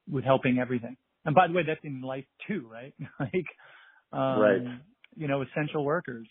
[0.10, 0.98] with helping everything.
[1.26, 2.94] And by the way, that's in life too, right?
[3.20, 3.48] like,
[4.14, 4.62] um, Right.
[5.16, 6.28] you know, essential workers.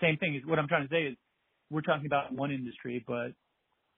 [0.00, 1.16] Same thing is what I'm trying to say is
[1.70, 3.32] we're talking about one industry, but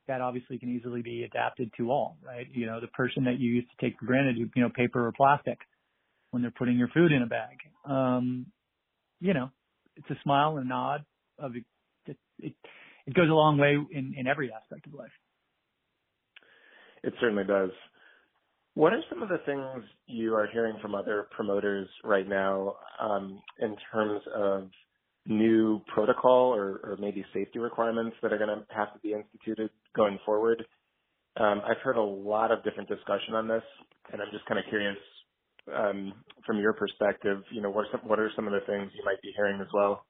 [0.08, 2.46] that obviously can easily be adapted to all, right?
[2.52, 5.12] You know, the person that you used to take for granted, you know, paper or
[5.12, 5.58] plastic
[6.30, 7.58] when they're putting your food in a bag.
[7.84, 8.46] Um,
[9.20, 9.50] you know,
[9.96, 11.04] it's a smile and a nod
[11.38, 11.64] of it.
[12.06, 12.54] It,
[13.06, 15.10] it, goes a long way in, in every aspect of life.
[17.02, 17.70] It certainly does.
[18.74, 23.40] What are some of the things you are hearing from other promoters right now um,
[23.60, 24.70] in terms of
[25.30, 30.18] new protocol or, maybe safety requirements that are going to have to be instituted going
[30.26, 30.64] forward?
[31.36, 33.62] Um, I've heard a lot of different discussion on this,
[34.12, 34.96] and I'm just kind of curious
[35.74, 36.12] um,
[36.44, 37.42] from your perspective.
[37.52, 40.04] You know, what are some of the things you might be hearing as well?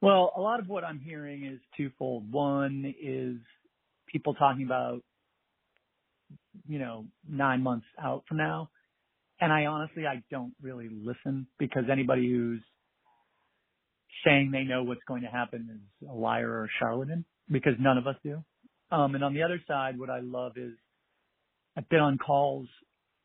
[0.00, 2.30] Well, a lot of what I'm hearing is twofold.
[2.32, 3.36] One is
[4.08, 5.02] people talking about,
[6.68, 8.70] you know, nine months out from now.
[9.40, 12.60] And I honestly, I don't really listen because anybody who's
[14.24, 17.98] saying they know what's going to happen is a liar or a charlatan because none
[17.98, 18.42] of us do.
[18.90, 20.72] Um, and on the other side, what I love is
[21.76, 22.68] I've been on calls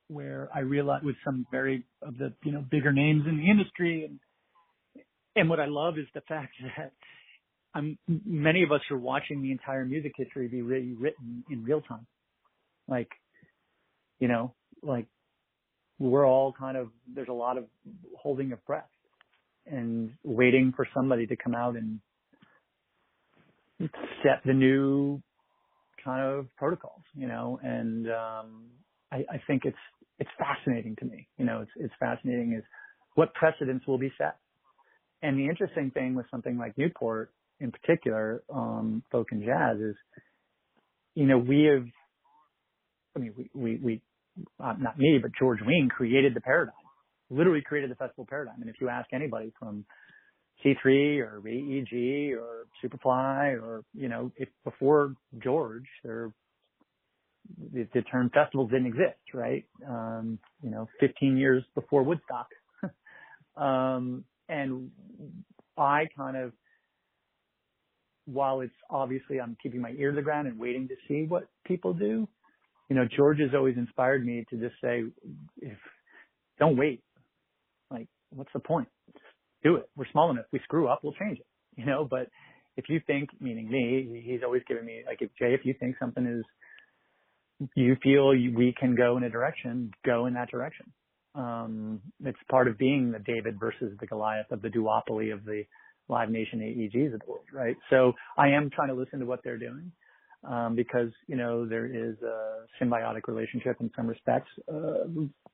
[0.07, 4.05] where I realize with some very of the, you know, bigger names in the industry
[4.05, 4.19] and
[5.35, 6.91] and what I love is the fact that
[7.73, 12.07] I'm, many of us are watching the entire music history be rewritten in real time.
[12.87, 13.09] Like,
[14.19, 15.05] you know, like
[15.99, 17.65] we're all kind of, there's a lot of
[18.17, 18.89] holding of breath
[19.69, 21.99] and waiting for somebody to come out and
[24.23, 25.21] set the new
[26.03, 28.65] kind of protocols, you know, and, um,
[29.11, 29.77] I, I think it's,
[30.19, 31.27] it's fascinating to me.
[31.37, 32.63] You know, it's, it's fascinating is
[33.15, 34.37] what precedents will be set.
[35.21, 39.95] And the interesting thing with something like Newport in particular, um, folk and jazz is,
[41.15, 41.85] you know, we have,
[43.15, 44.01] I mean, we, we, we
[44.63, 46.75] uh, not me, but George Wein created the paradigm,
[47.29, 48.61] literally created the festival paradigm.
[48.61, 49.85] And if you ask anybody from
[50.63, 55.13] C3 or AEG or Superfly or, you know, if before
[55.43, 56.31] George, there,
[57.73, 59.65] the, the term festivals didn't exist, right?
[59.87, 62.47] Um, you know, 15 years before Woodstock.
[63.57, 64.89] um, and
[65.77, 66.53] I kind of,
[68.25, 71.47] while it's obviously I'm keeping my ear to the ground and waiting to see what
[71.65, 72.27] people do,
[72.89, 75.03] you know, George has always inspired me to just say,
[75.61, 75.77] if
[76.59, 77.03] don't wait,
[78.31, 78.87] what's the point?
[79.13, 79.23] Just
[79.63, 79.89] do it.
[79.95, 80.45] We're small enough.
[80.51, 82.27] We screw up, we'll change it, you know, but
[82.75, 85.95] if you think, meaning me, he's always giving me, like, if Jay, if you think
[85.99, 86.45] something is,
[87.75, 90.93] you feel we can go in a direction, go in that direction.
[91.33, 95.63] Um, it's part of being the David versus the Goliath of the duopoly of the
[96.07, 97.75] Live Nation AEGs of the world, right?
[97.89, 99.91] So I am trying to listen to what they're doing
[100.47, 105.05] um, because you know there is a symbiotic relationship in some respects, uh,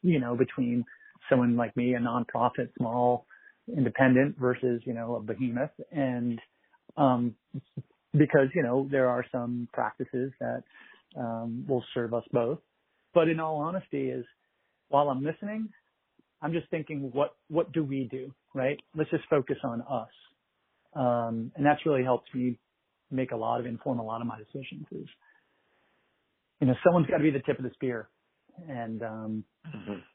[0.01, 0.85] you know, between
[1.29, 3.25] someone like me, a nonprofit, small,
[3.75, 6.39] independent, versus you know a behemoth, and
[6.97, 7.35] um,
[8.13, 10.63] because you know there are some practices that
[11.17, 12.59] um, will serve us both.
[13.13, 14.25] But in all honesty, is
[14.89, 15.69] while I'm listening,
[16.41, 18.79] I'm just thinking, what what do we do, right?
[18.95, 20.09] Let's just focus on us,
[20.95, 22.59] um, and that's really helped me
[23.11, 24.85] make a lot of inform a lot of my decisions.
[24.91, 25.07] Is
[26.61, 28.09] you know, someone's got to be the tip of the spear,
[28.69, 29.43] and um,
[29.75, 30.12] Mm-hmm.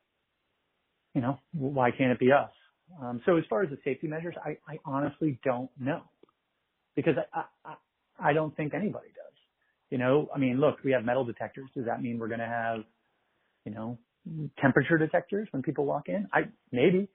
[1.19, 2.51] You know, why can't it be us?
[3.03, 6.03] Um, so as far as the safety measures, I, I honestly don't know
[6.95, 7.75] because I, I
[8.31, 9.35] I don't think anybody does.
[9.91, 11.69] You know, I mean, look, we have metal detectors.
[11.75, 12.81] Does that mean we're going to have,
[13.65, 13.99] you know,
[14.61, 16.29] temperature detectors when people walk in?
[16.33, 17.09] I maybe,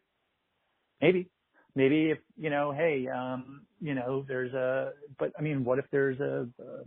[1.01, 1.29] maybe,
[1.73, 5.85] maybe if you know, hey, um, you know, there's a, but I mean, what if
[5.93, 6.83] there's a, uh,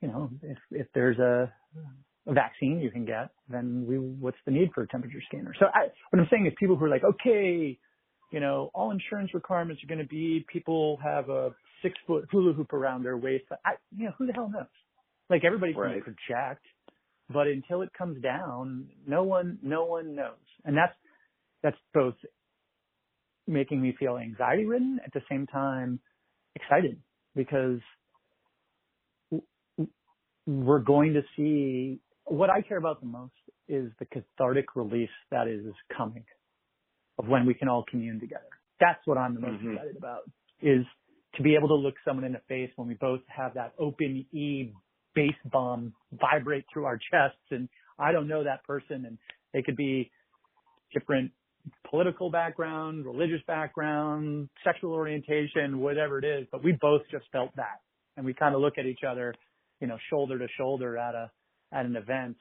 [0.00, 1.82] you know, if if there's a, a
[2.26, 5.54] vaccine you can get, then we, what's the need for a temperature scanner?
[5.58, 7.78] So I, what I'm saying is people who are like, okay,
[8.32, 11.50] you know, all insurance requirements are going to be people have a
[11.82, 13.44] six foot hula hoop around their waist.
[13.64, 14.66] I, you know, who the hell knows?
[15.28, 16.02] Like everybody can Right.
[16.02, 16.64] project,
[17.32, 20.34] but until it comes down, no one, no one knows.
[20.64, 20.94] And that's,
[21.62, 22.14] that's both
[23.46, 26.00] making me feel anxiety ridden at the same time
[26.54, 27.00] excited
[27.34, 27.80] because
[30.46, 33.32] we're going to see what I care about the most
[33.68, 35.64] is the cathartic release that is
[35.96, 36.24] coming
[37.18, 38.44] of when we can all commune together.
[38.78, 39.74] That's what I'm the most Mhm.
[39.74, 40.22] excited about
[40.60, 40.86] is
[41.34, 44.26] to be able to look someone in the face when we both have that open
[44.32, 44.72] E
[45.14, 49.18] bass bomb vibrate through our chests and I don't know that person and
[49.52, 50.10] they could be
[50.92, 51.32] different
[51.84, 57.80] political background, religious background, sexual orientation, whatever it is, but we both just felt that.
[58.16, 59.34] And we kind of look at each other,
[59.80, 61.30] you know, shoulder to shoulder at a,
[61.72, 62.36] at an event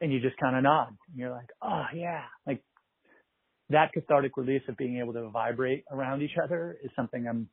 [0.00, 0.96] and you just kind of nod.
[1.08, 2.62] And you're like, oh yeah, like
[3.70, 7.48] that cathartic release of being able to vibrate around each other is something I'm,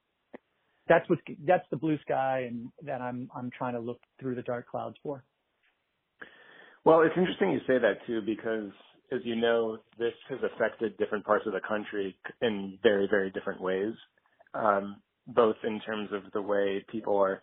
[0.87, 4.41] that's what, that's the blue sky and that I'm, I'm trying to look through the
[4.41, 5.23] dark clouds for.
[6.85, 8.71] Well, it's interesting you say that too, because
[9.11, 13.61] as you know, this has affected different parts of the country in very, very different
[13.61, 13.93] ways,
[14.53, 17.41] um, both in terms of the way people are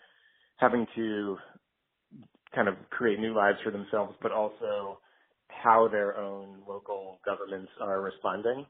[0.57, 1.37] having to
[2.55, 4.99] kind of create new lives for themselves, but also
[5.49, 8.67] how their own local governments are responding.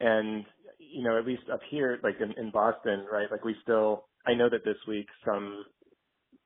[0.00, 0.44] And,
[0.78, 4.34] you know, at least up here, like in, in Boston, right, like we still, I
[4.34, 5.64] know that this week some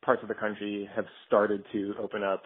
[0.04, 2.42] parts of the country have started to open up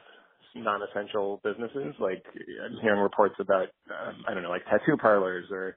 [0.54, 1.94] non-essential businesses.
[2.00, 2.24] Like
[2.64, 5.76] I'm hearing reports about, um, I don't know, like tattoo parlors or,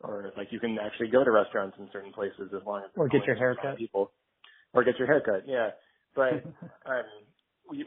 [0.00, 3.08] or like you can actually go to restaurants in certain places as long as or
[3.08, 3.76] get your haircut.
[3.76, 4.12] People,
[4.72, 5.44] or get your haircut.
[5.46, 5.70] Yeah,
[6.14, 6.32] but
[6.86, 7.04] um,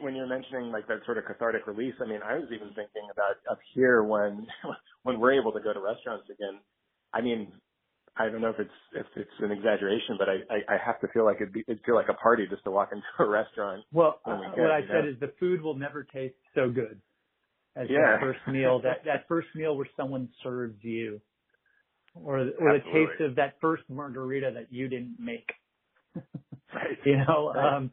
[0.00, 3.08] when you're mentioning like that sort of cathartic release, I mean, I was even thinking
[3.12, 4.46] about up here when
[5.02, 6.60] when we're able to go to restaurants again.
[7.12, 7.52] I mean,
[8.16, 11.08] I don't know if it's if it's an exaggeration, but I I, I have to
[11.08, 13.84] feel like it'd be it'd feel like a party just to walk into a restaurant.
[13.92, 15.10] Well, we uh, what I said know?
[15.10, 17.00] is the food will never taste so good
[17.76, 18.12] as yeah.
[18.12, 18.80] that first meal.
[18.82, 21.20] That that first meal where someone serves you,
[22.14, 25.50] or or the taste of that first margarita that you didn't make.
[26.74, 26.98] right.
[27.04, 27.76] You know, right.
[27.76, 27.90] um,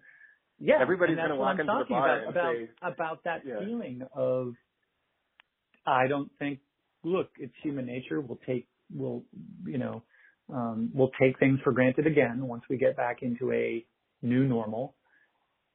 [0.60, 0.76] yeah.
[0.82, 3.60] Everybody's going to walk into the bar about about, say, about that yeah.
[3.60, 4.54] feeling of.
[5.86, 6.60] I don't think.
[7.04, 8.22] Look, it's human nature.
[8.22, 8.68] We'll take.
[8.94, 9.24] We'll
[9.66, 10.04] you know
[10.54, 13.86] um, we'll take things for granted again once we get back into a
[14.22, 14.96] new normal.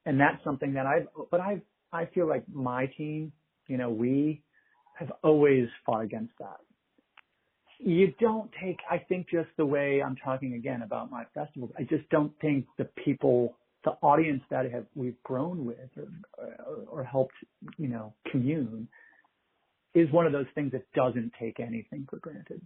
[0.06, 3.32] And that's something that I've, but I, I feel like my team,
[3.68, 4.42] you know, we
[4.98, 6.58] have always fought against that.
[7.78, 11.82] You don't take, I think just the way I'm talking again about my festivals, I
[11.82, 17.04] just don't think the people, the audience that have, we've grown with or, or, or
[17.04, 17.34] helped,
[17.76, 18.88] you know, commune
[19.94, 22.60] is one of those things that doesn't take anything for granted.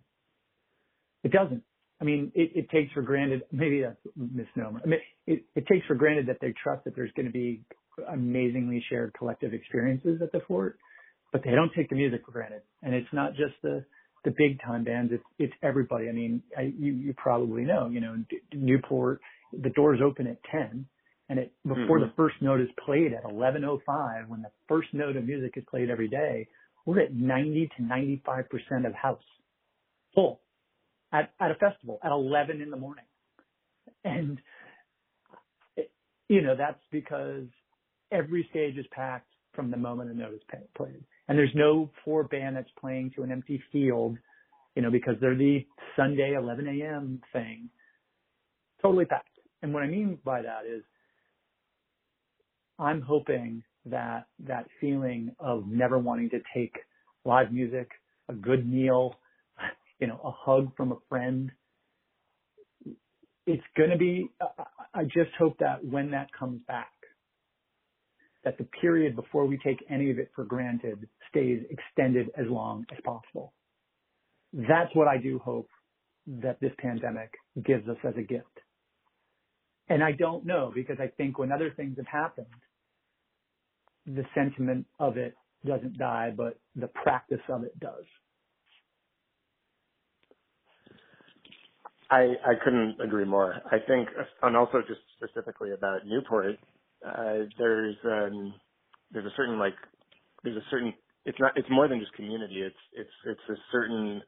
[1.24, 1.62] It doesn't.
[2.00, 4.80] I mean, it, it takes for granted, maybe that's a misnomer.
[4.84, 7.62] I mean, it, it takes for granted that they trust that there's going to be
[8.10, 10.78] amazingly shared collective experiences at the fort,
[11.32, 12.62] but they don't take the music for granted.
[12.82, 13.84] And it's not just the,
[14.24, 15.12] the big time bands.
[15.12, 16.08] It's, it's everybody.
[16.08, 18.16] I mean, I, you, you probably know, you know,
[18.54, 19.20] Newport,
[19.52, 20.86] the doors open at 10
[21.28, 22.08] and it, before mm-hmm.
[22.08, 25.90] the first note is played at 11.05, when the first note of music is played
[25.90, 26.48] every day,
[26.86, 29.20] we're at 90 to 95% of house
[30.14, 30.40] full
[31.12, 33.04] at, at a festival at 11 in the morning.
[34.04, 34.38] And,
[35.76, 35.90] it,
[36.28, 37.44] you know, that's because
[38.10, 41.04] every stage is packed from the moment a note is pay, played.
[41.28, 44.16] And there's no four band that's playing to an empty field,
[44.74, 47.20] you know, because they're the Sunday 11 a.m.
[47.34, 47.68] thing.
[48.80, 49.28] Totally packed.
[49.60, 50.84] And what I mean by that is
[52.78, 56.74] I'm hoping that that feeling of never wanting to take
[57.24, 57.90] live music,
[58.28, 59.14] a good meal,
[60.00, 61.50] you know, a hug from a friend.
[63.46, 64.28] It's going to be,
[64.94, 66.90] I just hope that when that comes back,
[68.44, 72.84] that the period before we take any of it for granted stays extended as long
[72.92, 73.52] as possible.
[74.52, 75.68] That's what I do hope
[76.26, 77.32] that this pandemic
[77.64, 78.46] gives us as a gift.
[79.88, 82.46] And I don't know because I think when other things have happened,
[84.16, 85.34] the sentiment of it
[85.66, 88.04] doesn't die, but the practice of it does.
[92.10, 93.54] I, I couldn't agree more.
[93.66, 94.08] I think,
[94.42, 96.56] and also just specifically about Newport,
[97.06, 98.54] uh, there's, um,
[99.12, 99.74] there's a certain like,
[100.44, 100.94] there's a certain,
[101.26, 102.62] it's not, it's more than just community.
[102.62, 104.22] It's, it's, it's a certain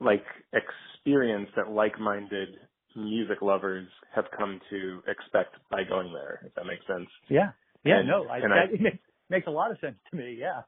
[0.00, 2.48] like experience that like-minded
[2.96, 7.08] music lovers have come to expect by going there, if that makes sense.
[7.28, 7.52] Yeah.
[7.84, 10.36] Yeah, and, no, I, that I, it makes, makes a lot of sense to me.
[10.38, 10.62] Yeah.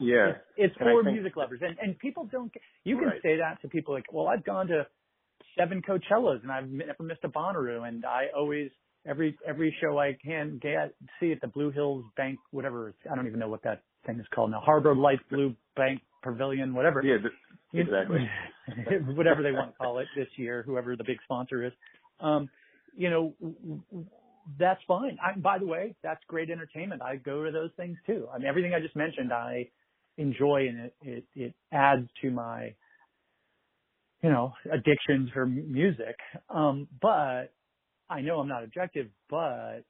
[0.00, 0.30] Yeah.
[0.30, 1.60] It's, it's for think, music lovers.
[1.62, 2.52] And, and people don't,
[2.84, 3.22] you can right.
[3.22, 4.86] say that to people like, well, I've gone to
[5.58, 8.70] seven Coachellas and I've never missed a Bonnaroo and I always
[9.06, 13.26] every every show I can get see at the Blue Hills Bank whatever I don't
[13.26, 17.16] even know what that thing is called now Harbor Life Blue Bank Pavilion whatever yeah
[17.72, 18.28] exactly
[19.14, 21.72] whatever they want to call it this year whoever the big sponsor is
[22.20, 22.48] um
[22.96, 23.34] you know
[24.58, 25.18] that's fine.
[25.22, 27.02] I, by the way that's great entertainment.
[27.02, 28.26] I go to those things too.
[28.32, 29.68] I mean everything I just mentioned I
[30.16, 32.74] enjoy and it it, it adds to my
[34.24, 36.16] you know, addiction for music.
[36.48, 37.52] Um, but
[38.08, 39.80] I know I'm not objective, but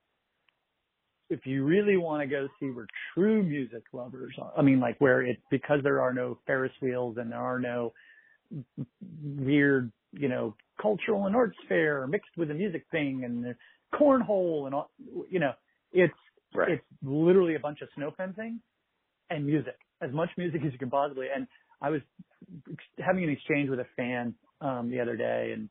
[1.30, 5.00] if you really want to go see where true music lovers are, I mean, like
[5.00, 7.92] where it because there are no Ferris wheels and there are no
[9.22, 13.54] weird, you know, cultural and arts fair mixed with a music thing and
[13.92, 14.90] cornhole and all,
[15.28, 15.52] you know,
[15.92, 16.14] it's
[16.54, 16.72] right.
[16.72, 18.60] it's literally a bunch of snow fencing
[19.30, 21.26] and music, as much music as you can possibly.
[21.34, 21.46] And
[21.80, 22.00] I was
[22.98, 25.68] having an exchange with a fan um the other day, and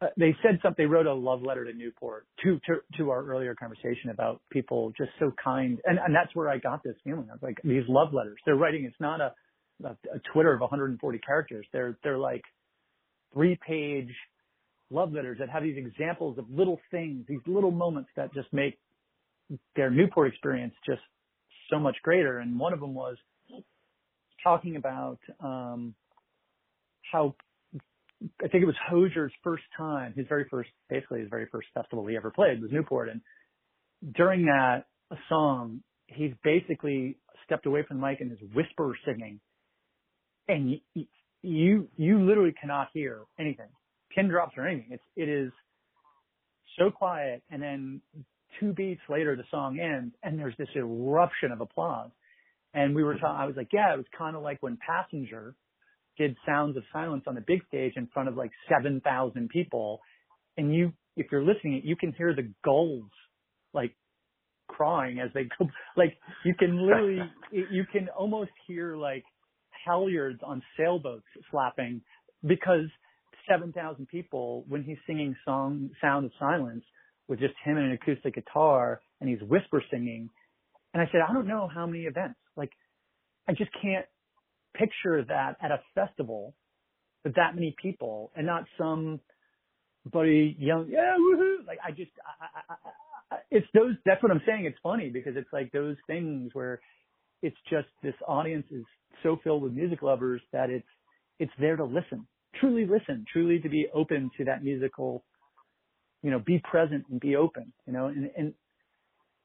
[0.00, 0.84] uh, they said something.
[0.84, 4.92] They wrote a love letter to Newport to, to to our earlier conversation about people
[4.96, 7.26] just so kind, and and that's where I got this feeling.
[7.30, 8.38] I was like, these love letters.
[8.46, 8.84] They're writing.
[8.84, 9.32] It's not a
[9.84, 11.66] a, a Twitter of 140 characters.
[11.72, 12.42] They're they're like
[13.32, 14.10] three page
[14.90, 18.78] love letters that have these examples of little things, these little moments that just make
[19.76, 21.02] their Newport experience just
[21.70, 22.38] so much greater.
[22.38, 23.16] And one of them was
[24.42, 25.94] talking about um,
[27.10, 27.34] how
[28.42, 32.06] I think it was Hozier's first time, his very first, basically his very first festival
[32.06, 33.08] he ever played was Newport.
[33.08, 33.20] And
[34.14, 39.40] during that a song, he's basically stepped away from the mic and is whisper singing.
[40.48, 41.06] And you,
[41.42, 43.68] you, you literally cannot hear anything,
[44.18, 44.88] pin drops or anything.
[44.90, 45.52] It's, it is
[46.78, 47.42] so quiet.
[47.50, 48.00] And then
[48.58, 52.10] two beats later, the song ends and there's this eruption of applause.
[52.74, 55.54] And we were talking, I was like, yeah, it was kind of like when Passenger
[56.16, 60.00] did Sounds of Silence on the big stage in front of like 7,000 people.
[60.56, 63.10] And you, if you're listening, you can hear the gulls
[63.72, 63.94] like
[64.68, 65.66] crying as they go,
[65.96, 67.20] like you can literally,
[67.52, 69.24] you can almost hear like
[69.88, 72.02] halyards on sailboats slapping
[72.46, 72.88] because
[73.48, 76.84] 7,000 people, when he's singing song, Sound of Silence
[77.28, 80.30] with just him and an acoustic guitar and he's whisper singing.
[80.94, 82.70] And I said, I don't know how many events, like
[83.48, 84.06] I just can't
[84.74, 86.54] picture that at a festival
[87.24, 89.20] with that many people and not some
[90.10, 91.66] buddy young, yeah, woohoo.
[91.66, 92.74] Like I just, I, I,
[93.30, 94.64] I, it's those, that's what I'm saying.
[94.64, 96.80] It's funny because it's like those things where
[97.42, 98.84] it's just this audience is
[99.22, 100.86] so filled with music lovers that it's,
[101.38, 102.26] it's there to listen,
[102.60, 105.24] truly listen, truly to be open to that musical,
[106.22, 108.54] you know, be present and be open, you know, and, and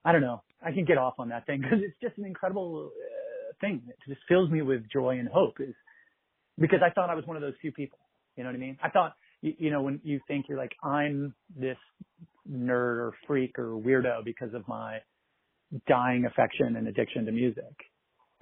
[0.05, 0.41] I don't know.
[0.65, 3.81] I can get off on that thing because it's just an incredible uh, thing.
[3.87, 5.75] It just fills me with joy and hope is
[6.59, 7.99] because I thought I was one of those few people.
[8.35, 8.77] You know what I mean?
[8.81, 11.77] I thought, you, you know, when you think you're like, I'm this
[12.49, 14.99] nerd or freak or weirdo because of my
[15.87, 17.73] dying affection and addiction to music.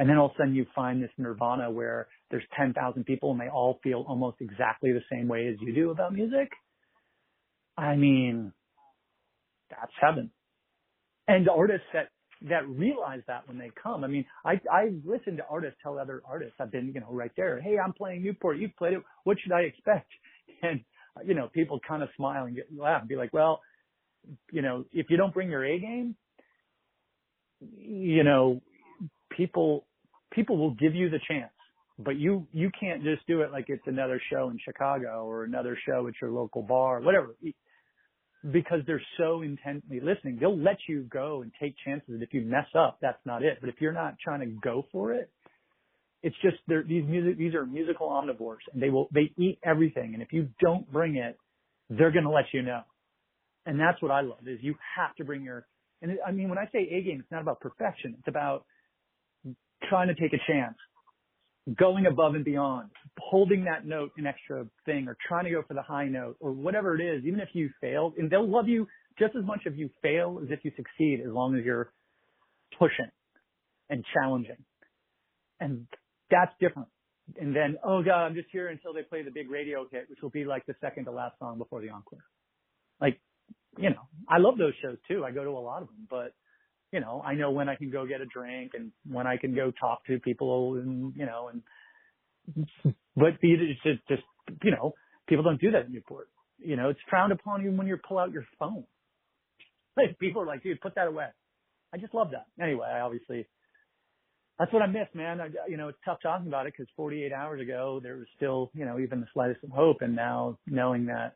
[0.02, 3.40] And then all of a sudden you find this nirvana where there's 10,000 people and
[3.40, 6.50] they all feel almost exactly the same way as you do about music.
[7.78, 8.52] I mean,
[9.70, 10.32] that's heaven.
[11.28, 12.08] And artists that
[12.50, 14.04] that realize that when they come.
[14.04, 16.56] I mean, I I listen to artists tell other artists.
[16.60, 17.62] I've been, you know, right there.
[17.62, 18.58] Hey, I'm playing Newport.
[18.58, 19.04] You've played it.
[19.24, 20.10] What should I expect?
[20.64, 20.82] And
[21.26, 23.62] you know, people kind of smile and get laugh and be like, well,
[24.52, 26.16] you know, if you don't bring your A game,
[27.60, 28.62] you know,
[29.36, 29.86] people
[30.32, 31.52] people will give you the chance,
[32.00, 35.78] but you you can't just do it like it's another show in Chicago or another
[35.88, 37.36] show at your local bar, whatever
[38.50, 40.38] because they're so intently listening.
[40.40, 42.10] They'll let you go and take chances.
[42.10, 43.60] And if you mess up, that's not it.
[43.62, 45.30] But if you're not trying to go for it,
[46.24, 50.14] it's just they're, these music these are musical omnivores and they will they eat everything.
[50.14, 51.38] And if you don't bring it,
[51.90, 52.82] they're going to let you know.
[53.66, 55.66] And that's what I love is you have to bring your.
[56.02, 58.16] And I mean, when I say A game, it's not about perfection.
[58.18, 58.66] It's about
[59.90, 60.76] trying to take a chance
[61.78, 65.74] going above and beyond, holding that note an extra thing or trying to go for
[65.74, 68.88] the high note or whatever it is, even if you fail, and they'll love you
[69.20, 71.92] just as much if you fail as if you succeed as long as you're
[72.80, 73.10] pushing
[73.90, 74.58] and challenging.
[75.60, 75.86] And
[76.32, 76.88] that's different.
[77.40, 80.20] And then, oh God, I'm just here until they play the big radio hit, which
[80.22, 82.24] will be like the second to last song before the encore.
[83.00, 83.20] Like,
[83.78, 85.24] you know, I love those shows too.
[85.24, 86.34] I go to a lot of them, but
[86.92, 89.56] you know, I know when I can go get a drink and when I can
[89.56, 94.24] go talk to people and, you know, and, but it's just, just,
[94.64, 94.94] you know,
[95.28, 96.28] people don't do that in Newport.
[96.60, 98.86] You know, it's frowned upon even when you pull out your phone.
[99.98, 101.28] Like people are like, dude, put that away.
[101.94, 102.46] I just love that.
[102.64, 103.46] Anyway, I obviously,
[104.58, 105.42] that's what I miss, man.
[105.42, 108.72] I, you know, it's tough talking about it because 48 hours ago there was still,
[108.74, 109.98] you know, even the slightest of hope.
[110.00, 111.36] And now knowing that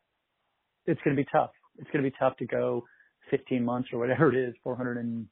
[0.86, 2.84] it's going to be tough, it's going to be tough to go
[3.30, 5.26] 15 months or whatever it is, 400 and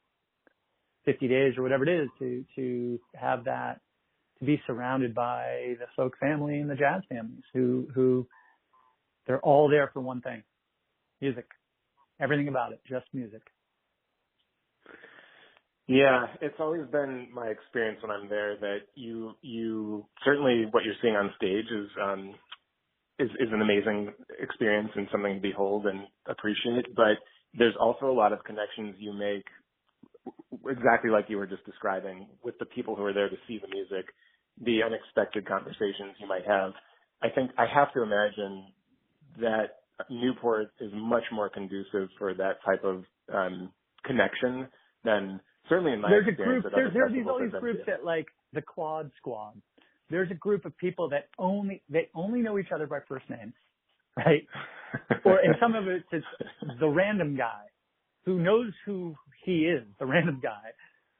[1.05, 3.79] 50 days or whatever it is to to have that
[4.39, 8.27] to be surrounded by the folk family and the jazz families who who
[9.27, 10.43] they're all there for one thing
[11.21, 11.45] music.
[12.19, 13.41] Everything about it just music.
[15.87, 20.95] Yeah it's always been my experience when i'm there that you you certainly what you're
[21.01, 22.33] seeing on stage is um
[23.19, 27.17] is is an amazing experience and something to behold and appreciate but
[27.57, 29.45] there's also a lot of connections you make
[30.69, 33.67] exactly like you were just describing with the people who are there to see the
[33.67, 34.05] music,
[34.63, 36.71] the unexpected conversations you might have.
[37.21, 38.65] I think I have to imagine
[39.39, 43.03] that Newport is much more conducive for that type of
[43.33, 43.71] um,
[44.03, 44.67] connection
[45.03, 46.65] than certainly in my there's experience.
[46.65, 49.53] A group, there, are these all these groups that like the Quad Squad.
[50.09, 53.53] There's a group of people that only they only know each other by first name,
[54.17, 54.45] right?
[55.25, 56.25] or in some of it, it's
[56.79, 57.65] the random guy
[58.25, 59.15] who knows who
[59.45, 60.71] he is, the random guy,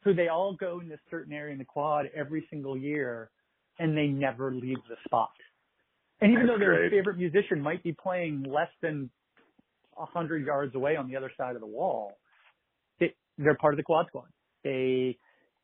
[0.03, 3.31] who they all go in this certain area in the quad every single year,
[3.79, 5.31] and they never leave the spot.
[6.21, 6.91] And even That's though their great.
[6.91, 9.09] favorite musician might be playing less than
[9.97, 12.19] a hundred yards away on the other side of the wall,
[12.99, 14.27] they, they're part of the quad squad.
[14.63, 15.17] They,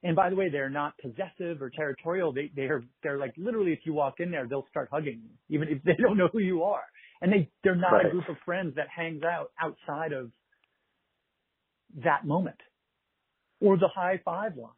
[0.04, 2.34] and by the way, they're not possessive or territorial.
[2.34, 5.70] They, they're, they're like literally if you walk in there, they'll start hugging you, even
[5.70, 6.84] if they don't know who you are.
[7.22, 8.06] And they, they're not Right.
[8.06, 10.32] a group of friends that hangs out outside of
[12.04, 12.58] that moment
[13.60, 14.70] or the high five line.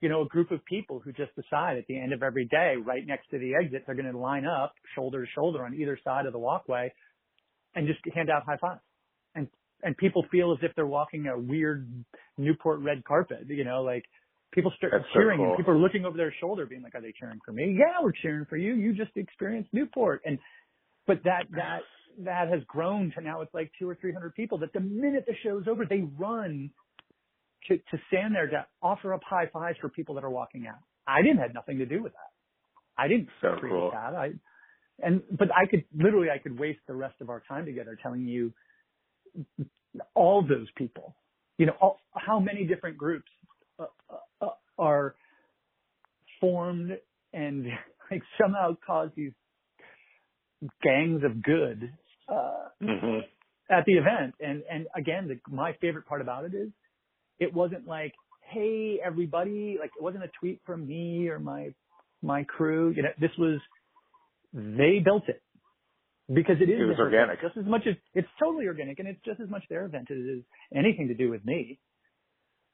[0.00, 2.74] You know, a group of people who just decide at the end of every day,
[2.84, 5.98] right next to the exit, they're going to line up shoulder to shoulder on either
[6.04, 6.92] side of the walkway
[7.74, 8.80] and just hand out high fives.
[9.34, 9.48] And,
[9.82, 11.88] and people feel as if they're walking a weird
[12.36, 14.04] Newport red carpet, you know, like
[14.52, 15.48] people start That's so cheering cool.
[15.48, 17.74] and people are looking over their shoulder being like, are they cheering for me?
[17.78, 18.74] Yeah, we're cheering for you.
[18.74, 20.20] You just experienced Newport.
[20.26, 20.38] And,
[21.06, 21.80] but that, that,
[22.20, 25.24] that has grown to now it's like two or three hundred people that the minute
[25.26, 26.70] the show's over, they run
[27.68, 30.78] to, to stand there to offer up high fives for people that are walking out.
[31.06, 32.32] I didn't have nothing to do with that.
[33.02, 33.90] I didn't So create cool.
[33.92, 34.14] that.
[34.14, 34.32] I,
[35.02, 38.26] and, but I could literally, I could waste the rest of our time together telling
[38.26, 38.52] you
[40.14, 41.16] all those people,
[41.58, 43.30] you know, all, how many different groups
[43.78, 45.14] uh, uh, uh, are
[46.40, 46.92] formed
[47.32, 47.66] and
[48.10, 49.32] like somehow cause these
[50.82, 51.92] gangs of good,
[52.28, 53.20] uh, hmm
[53.70, 54.34] at the event.
[54.40, 56.70] And and again, the, my favorite part about it is
[57.38, 58.14] it wasn't like,
[58.50, 61.74] hey everybody, like it wasn't a tweet from me or my
[62.22, 62.90] my crew.
[62.96, 63.60] You know, this was
[64.52, 65.42] they built it
[66.32, 67.40] because it is It event, organic.
[67.40, 70.18] just as much as it's totally organic and it's just as much their event as
[70.18, 70.44] it is
[70.74, 71.78] anything to do with me.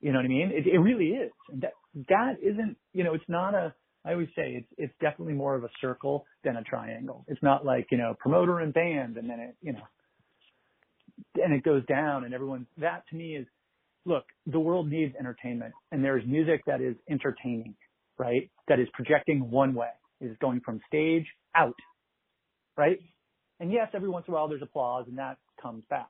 [0.01, 0.51] You know what I mean?
[0.53, 1.33] It, it really is.
[1.51, 1.73] And that
[2.09, 2.77] that isn't.
[2.93, 3.75] You know, it's not a.
[4.05, 7.25] I always say it's it's definitely more of a circle than a triangle.
[7.29, 9.83] It's not like you know promoter and band and then it you know
[11.43, 13.47] and it goes down and everyone that to me is
[14.07, 17.75] look the world needs entertainment and there's music that is entertaining
[18.19, 18.51] right?
[18.69, 19.89] That is projecting one way.
[20.21, 21.77] Is going from stage out
[22.77, 22.99] right?
[23.59, 26.09] And yes every once in a while there's applause and that comes back.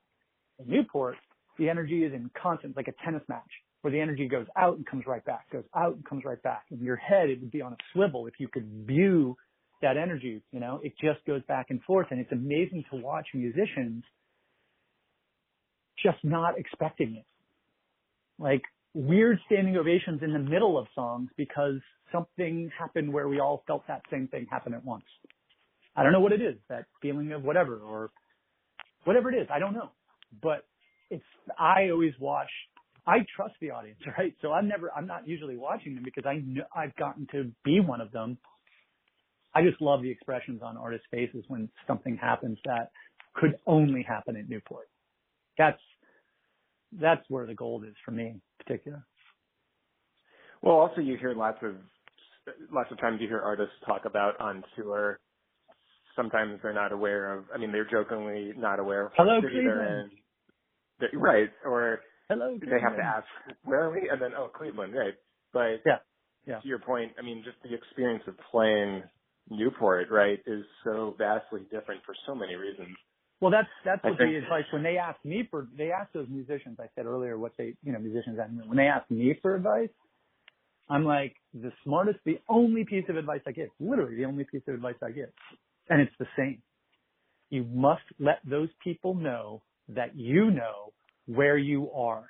[0.59, 1.15] In newport
[1.57, 3.41] the energy is in constant like a tennis match
[3.81, 6.63] where the energy goes out and comes right back goes out and comes right back
[6.71, 9.35] in your head it would be on a swivel if you could view
[9.81, 13.27] that energy you know it just goes back and forth and it's amazing to watch
[13.33, 14.03] musicians
[16.03, 17.25] just not expecting it.
[18.39, 18.63] Like
[18.93, 21.75] weird standing ovations in the middle of songs because
[22.11, 25.05] something happened where we all felt that same thing happen at once.
[25.95, 28.11] I don't know what it is, that feeling of whatever or
[29.03, 29.47] whatever it is.
[29.53, 29.91] I don't know,
[30.41, 30.65] but
[31.09, 31.23] it's,
[31.59, 32.49] I always watch,
[33.07, 34.33] I trust the audience, right?
[34.41, 37.79] So I'm never, I'm not usually watching them because I know I've gotten to be
[37.79, 38.37] one of them.
[39.53, 42.91] I just love the expressions on artists' faces when something happens that
[43.33, 44.89] could only happen at Newport.
[45.57, 45.79] That's
[46.99, 49.05] that's where the gold is for me in particular.
[50.61, 51.75] Well, also you hear lots of
[52.71, 55.19] lots of times you hear artists talk about on tour.
[56.15, 57.45] Sometimes they're not aware of.
[57.53, 60.11] I mean, they're jokingly not aware of Hello, Cleveland.
[60.99, 62.01] They- Right, or
[62.31, 62.57] Hello.
[62.61, 63.27] they have to ask,
[63.63, 65.15] "Where are we?" And then, "Oh, Cleveland." Right,
[65.51, 65.99] but Yeah,
[66.45, 66.59] yeah.
[66.61, 69.03] to your point, I mean, just the experience of playing
[69.49, 72.95] Newport, right, is so vastly different for so many reasons.
[73.41, 76.29] Well, that's that's what think- the advice when they asked me for they asked those
[76.29, 76.79] musicians.
[76.79, 79.89] I said earlier what they you know musicians and when they asked me for advice,
[80.89, 82.19] I'm like the smartest.
[82.23, 85.33] The only piece of advice I give, literally the only piece of advice I give,
[85.89, 86.61] and it's the same.
[87.49, 90.93] You must let those people know that you know
[91.25, 92.25] where you are.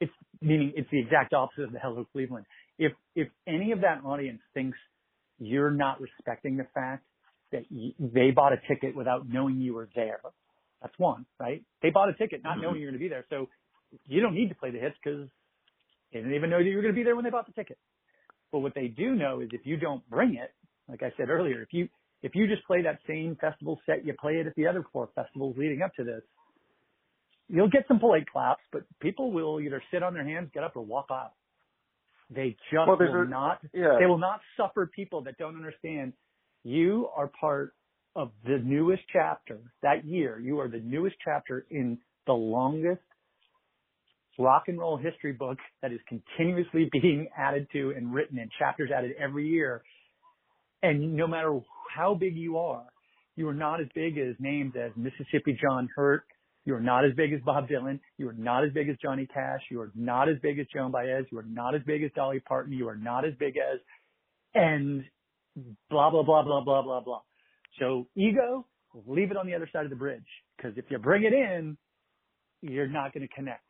[0.00, 2.46] It's meaning it's the exact opposite of the Hello Cleveland.
[2.78, 4.78] If if any of that audience thinks
[5.38, 7.04] you're not respecting the fact
[7.52, 10.20] that y- they bought a ticket without knowing you were there.
[10.82, 11.62] That's one, right?
[11.82, 12.82] They bought a ticket not knowing mm-hmm.
[12.82, 13.26] you're going to be there.
[13.30, 13.48] So
[14.06, 15.28] you don't need to play the hits because
[16.12, 17.52] they didn't even know that you were going to be there when they bought the
[17.52, 17.78] ticket.
[18.52, 20.52] But what they do know is if you don't bring it,
[20.88, 21.88] like I said earlier, if you,
[22.22, 25.08] if you just play that same festival set, you play it at the other four
[25.14, 26.22] festivals leading up to this,
[27.50, 30.76] you'll get some polite claps, but people will either sit on their hands, get up,
[30.76, 31.32] or walk out.
[32.30, 36.12] They just Well, will a- not Yeah, they will not suffer people that don't understand
[36.62, 37.74] you are part
[38.14, 40.38] of the newest chapter that year.
[40.38, 43.02] You are the newest chapter in the longest
[44.38, 48.90] rock and roll history book that is continuously being added to and written and chapters
[48.96, 49.82] added every year.
[50.82, 51.60] And no matter
[51.94, 52.86] how big you are,
[53.36, 56.24] you are not as big as names as Mississippi John Hurt.
[56.64, 58.00] You are not as big as Bob Dylan.
[58.18, 59.62] You are not as big as Johnny Cash.
[59.70, 61.24] You are not as big as Joan Baez.
[61.32, 62.72] You are not as big as Dolly Parton.
[62.72, 63.80] You are not as big as,
[64.54, 65.04] and
[65.88, 67.20] blah, blah, blah, blah, blah, blah, blah.
[67.78, 68.66] So ego,
[69.06, 70.22] leave it on the other side of the bridge.
[70.60, 71.78] Cause if you bring it in,
[72.60, 73.64] you're not going to connect.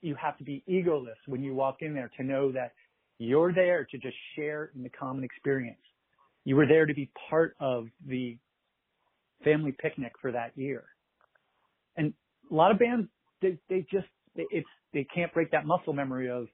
[0.00, 2.72] You have to be egoless when you walk in there to know that
[3.18, 5.80] you're there to just share in the common experience.
[6.44, 8.38] You were there to be part of the
[9.42, 10.84] family picnic for that year.
[11.96, 12.14] And
[12.50, 13.08] a lot of bands,
[13.42, 16.46] they, they just, they, it's, they can't break that muscle memory of,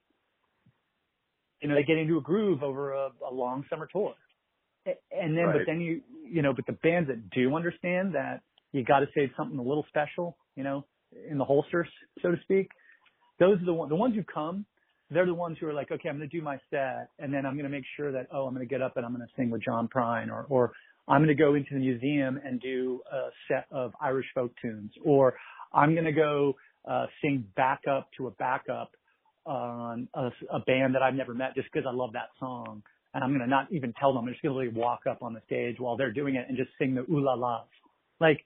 [1.61, 4.13] you know, they get into a groove over a, a long summer tour.
[4.85, 5.57] And then, right.
[5.57, 8.41] but then you, you know, but the bands that do understand that
[8.71, 10.85] you got to save something a little special, you know,
[11.29, 11.87] in the holsters,
[12.21, 12.69] so to speak.
[13.39, 14.65] Those are the ones, the ones who come,
[15.09, 17.45] they're the ones who are like, okay, I'm going to do my set and then
[17.45, 19.25] I'm going to make sure that, oh, I'm going to get up and I'm going
[19.25, 20.71] to sing with John Prine or, or
[21.07, 24.91] I'm going to go into the museum and do a set of Irish folk tunes
[25.03, 25.35] or
[25.75, 26.53] I'm going to go,
[26.89, 28.91] uh, sing backup to a backup
[29.45, 32.81] on a, a band that I've never met just because I love that song.
[33.13, 34.25] And I'm going to not even tell them.
[34.25, 36.57] I'm just going to really walk up on the stage while they're doing it and
[36.57, 37.67] just sing the ooh la las.
[38.19, 38.45] Like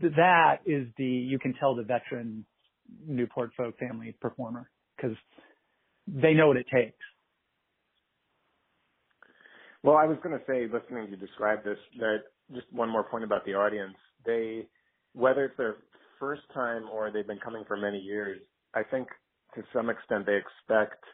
[0.00, 2.44] th- that is the, you can tell the veteran
[3.06, 5.16] Newport folk family performer because
[6.06, 6.96] they know what it takes.
[9.82, 12.18] Well, I was going to say, listening to you describe this, that
[12.54, 13.96] just one more point about the audience.
[14.24, 14.66] They,
[15.12, 15.76] whether it's their
[16.22, 18.40] first time or they've been coming for many years,
[18.74, 19.08] I think
[19.56, 21.04] to some extent they expect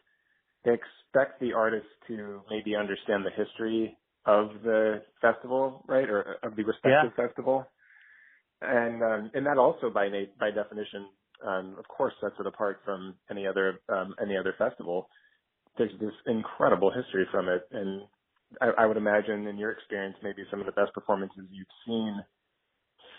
[0.64, 3.96] they expect the artists to maybe understand the history
[4.26, 7.14] of the festival, right, or of the respective Yeah.
[7.16, 7.64] festival,
[8.62, 11.11] and um, and that also by na- by definition,
[11.46, 15.09] um, of course, sets it apart from any other um, any other festival.
[15.78, 18.02] There's this incredible history from it, and
[18.61, 22.20] I, I would imagine, in your experience, maybe some of the best performances you've seen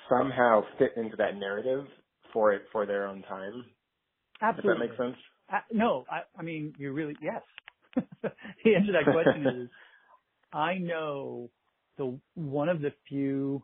[0.10, 1.86] somehow fit into that narrative
[2.34, 3.66] for it for their own time.
[4.42, 4.72] Absolutely.
[4.72, 5.24] If that make sense.
[5.50, 7.42] I, no, I, I mean, you really, yes.
[7.96, 9.70] the answer to that question is,
[10.54, 11.50] I know
[11.98, 13.64] the, one of the few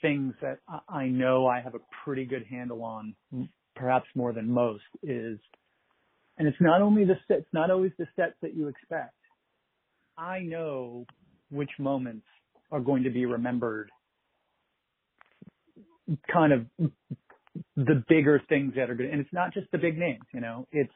[0.00, 0.58] things that
[0.88, 3.14] I, know I have a pretty good handle on,
[3.76, 5.38] perhaps more than most is,
[6.38, 9.14] and it's not only the set, it's not always the sets that you expect.
[10.18, 11.06] I know
[11.50, 12.26] which moments
[12.70, 13.90] are going to be remembered
[16.32, 16.66] kind of
[17.76, 19.10] the bigger things that are good.
[19.10, 20.92] And it's not just the big names, you know, it's,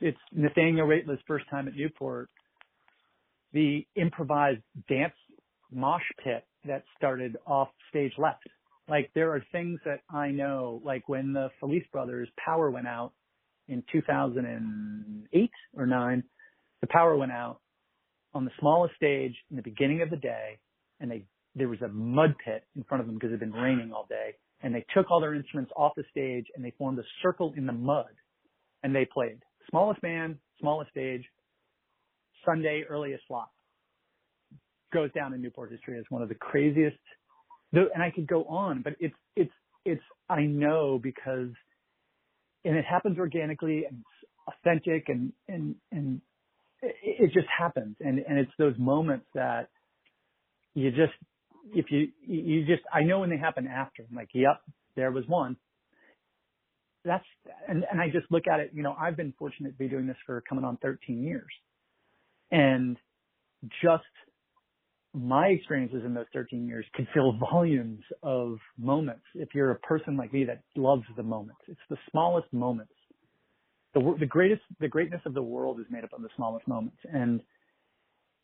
[0.00, 2.28] it's Nathaniel Rateliff's first time at Newport,
[3.52, 5.14] the improvised dance
[5.70, 8.42] mosh pit that started off stage left.
[8.88, 13.12] Like there are things that I know, like when the Felice Brothers power went out
[13.68, 16.24] in 2008 or nine,
[16.80, 17.60] the power went out
[18.34, 20.58] on the smallest stage in the beginning of the day
[21.00, 21.24] and they,
[21.58, 24.06] there was a mud pit in front of them because it had been raining all
[24.08, 27.52] day and they took all their instruments off the stage and they formed a circle
[27.56, 28.06] in the mud
[28.82, 29.38] and they played.
[29.70, 31.24] Smallest band, smallest stage,
[32.44, 33.50] Sunday earliest slot.
[34.92, 36.96] Goes down in Newport history as one of the craziest.
[37.72, 39.52] And I could go on, but it's it's
[39.84, 41.50] it's I know because,
[42.64, 46.22] and it happens organically and it's authentic and and and
[46.80, 49.68] it, just happens and and it's those moments that
[50.74, 51.12] you just
[51.74, 54.60] if you you just I know when they happen after I'm like yep
[54.96, 55.56] there was one.
[57.04, 57.24] That's
[57.68, 60.06] and and I just look at it you know I've been fortunate to be doing
[60.06, 61.50] this for coming on 13 years.
[62.50, 62.96] And
[63.82, 64.04] just
[65.14, 69.24] my experiences in those 13 years could fill volumes of moments.
[69.34, 72.92] If you're a person like me that loves the moments it's the smallest moments.
[73.94, 76.98] The the greatest the greatness of the world is made up of the smallest moments.
[77.12, 77.40] And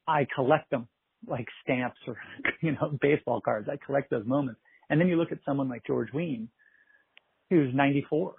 [0.06, 0.88] I collect them
[1.28, 2.16] like stamps or
[2.62, 3.68] you know baseball cards.
[3.70, 4.60] I collect those moments.
[4.90, 6.48] And then you look at someone like George Wein,
[7.50, 8.34] who's 94,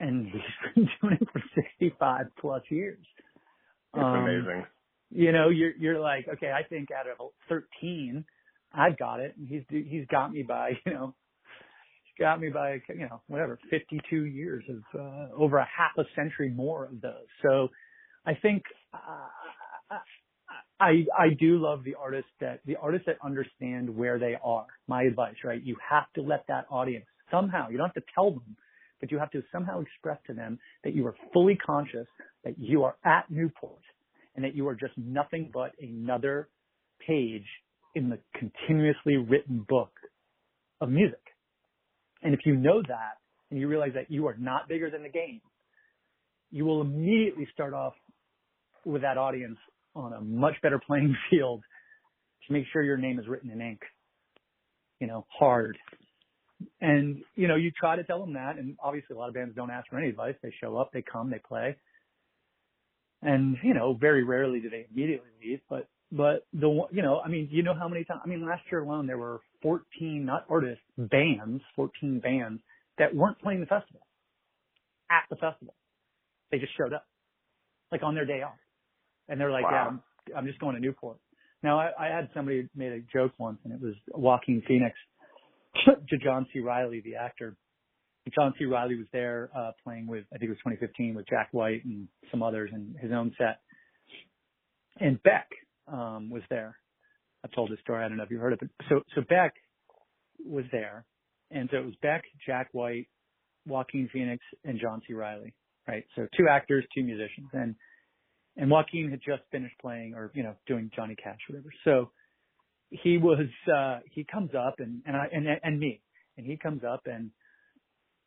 [0.00, 0.42] and he's
[0.74, 3.04] been doing it for 65 plus years.
[3.94, 4.66] It's Um, amazing.
[5.10, 8.24] You know, you're you're like, okay, I think out of 13,
[8.72, 11.14] I've got it, and he's he's got me by you know,
[12.04, 16.04] he's got me by you know whatever 52 years of uh, over a half a
[16.16, 17.26] century more of those.
[17.42, 17.68] So,
[18.26, 18.62] I think.
[18.94, 19.98] Uh,
[20.82, 24.66] I I do love the artists that the artists that understand where they are.
[24.88, 25.62] My advice, right?
[25.62, 27.68] You have to let that audience somehow.
[27.68, 28.56] You don't have to tell them,
[29.00, 32.06] but you have to somehow express to them that you are fully conscious
[32.44, 33.80] that you are at Newport
[34.34, 36.48] and that you are just nothing but another
[37.06, 37.46] page
[37.94, 39.92] in the continuously written book
[40.80, 41.22] of music.
[42.22, 43.18] And if you know that,
[43.50, 45.40] and you realize that you are not bigger than the game,
[46.50, 47.94] you will immediately start off
[48.84, 49.58] with that audience
[49.94, 51.62] on a much better playing field
[52.46, 53.80] to make sure your name is written in ink,
[55.00, 55.78] you know, hard.
[56.80, 59.54] And, you know, you try to tell them that, and obviously a lot of bands
[59.54, 60.34] don't ask for any advice.
[60.42, 61.76] They show up, they come, they play.
[63.20, 67.20] And, you know, very rarely do they immediately leave, but, but the, one, you know,
[67.24, 70.24] I mean, you know how many times, I mean, last year alone, there were 14,
[70.24, 72.60] not artists, bands, 14 bands
[72.98, 74.00] that weren't playing the festival
[75.10, 75.74] at the festival.
[76.50, 77.06] They just showed up,
[77.90, 78.58] like on their day off.
[79.28, 79.70] And they're like, Wow.
[79.70, 81.18] yeah, I'm, I'm just going to Newport.
[81.62, 84.96] Now I, I had somebody made a joke once and it was Joaquin Phoenix
[85.84, 86.60] to John C.
[86.60, 87.56] Reilly, the actor.
[88.34, 88.66] John C.
[88.66, 92.06] Reilly was there, uh, playing with, I think it was 2015 with Jack White and
[92.30, 93.60] some others in his own set.
[95.00, 95.48] And Beck,
[95.88, 96.76] um, was there.
[97.44, 98.04] I've told this story.
[98.04, 99.54] I don't know if you heard it, but so, so Beck
[100.44, 101.04] was there.
[101.50, 103.08] And so it was Beck, Jack White,
[103.66, 105.14] Joaquin Phoenix, and John C.
[105.14, 105.52] Reilly,
[105.88, 106.04] right?
[106.14, 107.48] So two actors, two musicians.
[107.52, 107.74] And,
[108.56, 111.70] and Joaquin had just finished playing or, you know, doing Johnny Cash, whatever.
[111.84, 112.10] So
[112.90, 116.00] he was, uh, he comes up and, and I, and, and me,
[116.36, 117.30] and he comes up and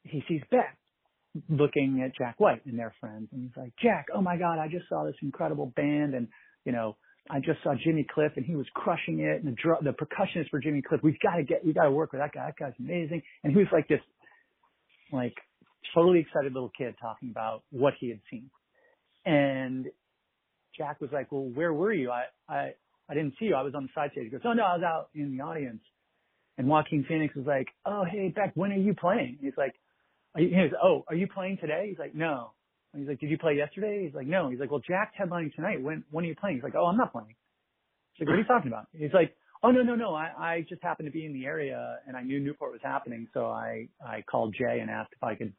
[0.04, 0.66] he sees Beth
[1.50, 3.30] looking at Jack White and their friends.
[3.32, 6.28] And he's like, Jack, oh my God, I just saw this incredible band and,
[6.66, 6.96] you know,
[7.30, 10.60] I just saw Jimmy Cliff and he was crushing it and the the percussionist for
[10.60, 12.46] Jimmy Cliff, we've got to get, we got to work with that guy.
[12.46, 13.24] That guy's amazing.
[13.44, 14.02] And he was like this,
[15.12, 15.34] like
[15.94, 18.50] totally excited little kid talking about what he had seen.
[19.26, 19.88] And
[20.78, 22.12] Jack was like, well, where were you?
[22.12, 22.74] I, I,
[23.10, 23.56] I didn't see you.
[23.56, 24.26] I was on the side stage.
[24.26, 25.82] He goes, oh no, I was out in the audience.
[26.58, 29.38] And Joaquin Phoenix was like, oh, hey, Beck, when are you playing?
[29.42, 29.74] He's like,
[30.36, 31.88] are you, he oh, are you playing today?
[31.90, 32.52] He's like, no.
[32.94, 34.06] And he's like, did you play yesterday?
[34.06, 34.50] He's like, no.
[34.50, 35.82] He's like, well, Jack's headlining tonight.
[35.82, 36.58] When, when are you playing?
[36.58, 37.36] He's like, oh, I'm not playing.
[38.14, 38.88] He's like, what are you talking about?
[38.94, 40.16] He's like, oh, no, no, no.
[40.16, 43.28] I, I just happened to be in the area and I knew Newport was happening.
[43.34, 45.54] So I, I called Jay and asked if I could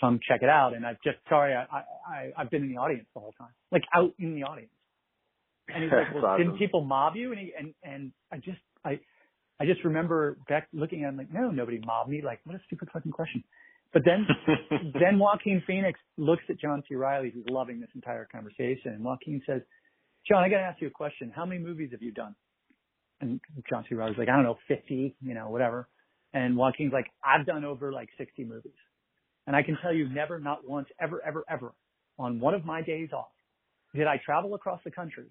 [0.00, 0.74] come check it out.
[0.74, 1.64] And I've just, sorry, I,
[2.08, 4.72] I, I've been in the audience the whole time, like out in the audience.
[5.68, 6.46] And he's like, well, awesome.
[6.46, 7.32] didn't people mob you?
[7.32, 9.00] And he, and, and I just, I,
[9.60, 12.22] I just remember back looking at him like, no, nobody mobbed me.
[12.24, 13.44] Like, what a stupid fucking question.
[13.92, 14.26] But then,
[14.94, 16.94] then Joaquin Phoenix looks at John C.
[16.94, 19.62] Reilly, who's loving this entire conversation, and Joaquin says,
[20.28, 21.32] John, I got to ask you a question.
[21.34, 22.34] How many movies have you done?
[23.20, 23.94] And John C.
[23.94, 25.88] Reilly's like, I don't know, 50, you know, whatever.
[26.32, 28.72] And Joaquin's like, I've done over like 60 movies.
[29.46, 31.72] And I can tell you never, not once, ever, ever, ever
[32.18, 33.32] on one of my days off
[33.94, 35.26] did I travel across the country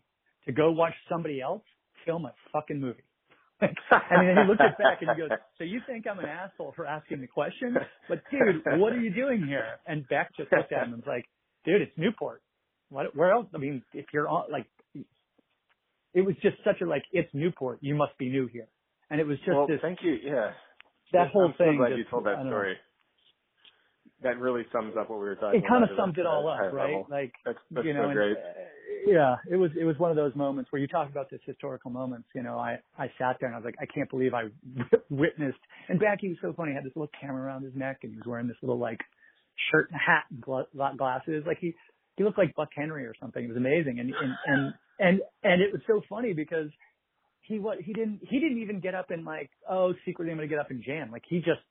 [0.45, 1.61] to go watch somebody else
[2.05, 3.03] film a fucking movie.
[3.61, 6.73] and then he looked at Beck and he goes, so you think I'm an asshole
[6.75, 7.75] for asking the question?
[8.07, 9.65] But dude, what are you doing here?
[9.85, 11.25] And Beck just looked at him and was like,
[11.65, 12.41] dude, it's Newport.
[12.89, 13.47] What, where else?
[13.53, 14.65] I mean, if you're on, like,
[16.13, 17.79] it was just such a, like, it's Newport.
[17.81, 18.67] You must be new here.
[19.09, 20.15] And it was just well, this, thank you.
[20.23, 20.51] Yeah.
[21.13, 21.77] that whole I'm so thing.
[21.77, 22.63] glad just- you told that don't know.
[24.23, 25.65] That really sums up what we were talking about.
[25.65, 26.89] It kind of summed it all at a high up, right?
[26.91, 27.07] level.
[27.09, 28.37] Like, That's, that's you know, so and, great.
[28.37, 31.39] uh, yeah, it was it was one of those moments where you talk about this
[31.45, 32.27] historical moments.
[32.35, 34.49] You know, I I sat there and I was like, I can't believe I
[35.09, 35.59] witnessed.
[35.87, 36.71] And Beck he was so funny.
[36.71, 38.99] He had this little camera around his neck and he was wearing this little like
[39.71, 40.67] shirt and hat and gla-
[40.97, 41.43] glasses.
[41.45, 41.75] Like he
[42.17, 43.43] he looked like Buck Henry or something.
[43.43, 43.99] It was amazing.
[43.99, 46.69] And and and and and it was so funny because
[47.41, 50.47] he what he didn't he didn't even get up and like oh secretly I'm gonna
[50.47, 51.09] get up and jam.
[51.11, 51.61] Like he just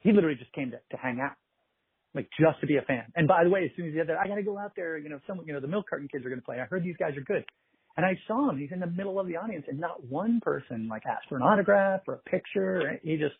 [0.00, 1.32] he literally just came to to hang out
[2.14, 3.04] like just to be a fan.
[3.16, 4.72] And by the way, as soon as he said that, I got to go out
[4.76, 4.98] there.
[4.98, 6.60] You know, someone, you know, the milk carton kids are going to play.
[6.60, 7.44] I heard these guys are good.
[7.96, 8.58] And I saw him.
[8.58, 11.42] He's in the middle of the audience, and not one person like asked for an
[11.42, 12.98] autograph or a picture.
[13.02, 13.34] He just,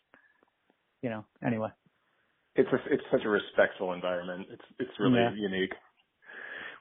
[1.01, 1.25] you know.
[1.45, 1.69] Anyway,
[2.55, 4.45] It's a, it's such a respectful environment.
[4.51, 5.31] It's it's really Yeah.
[5.35, 5.73] unique.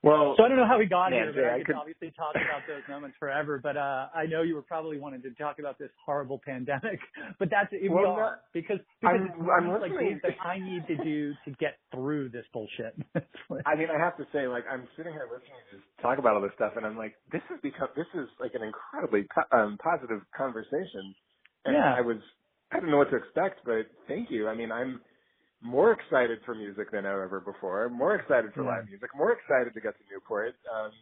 [0.02, 1.76] Well, so I don't know how we got Man, here, but I I could could-
[1.76, 3.60] obviously talk about those moments forever.
[3.62, 6.98] But uh I know you were probably wanting to talk about this horrible pandemic.
[7.38, 10.96] But that's it Well, are because because I'm- I'm like these that I need to
[11.04, 12.94] do to get through this bullshit.
[13.66, 16.34] I mean, I have to say, like, I'm sitting here listening to you talk about
[16.34, 19.56] all this stuff, and I'm like, this has become, this is like an incredibly po-
[19.56, 21.14] um, positive conversation.
[21.64, 21.94] And Yeah.
[21.94, 22.18] I was,
[22.72, 24.48] I didn't know what to expect, but thank you.
[24.48, 25.00] I mean, I'm
[25.62, 27.88] more excited for music than ever before.
[27.88, 28.70] More excited for Yeah.
[28.76, 29.10] live music.
[29.14, 30.54] More excited to get to Newport.
[30.72, 30.92] Um,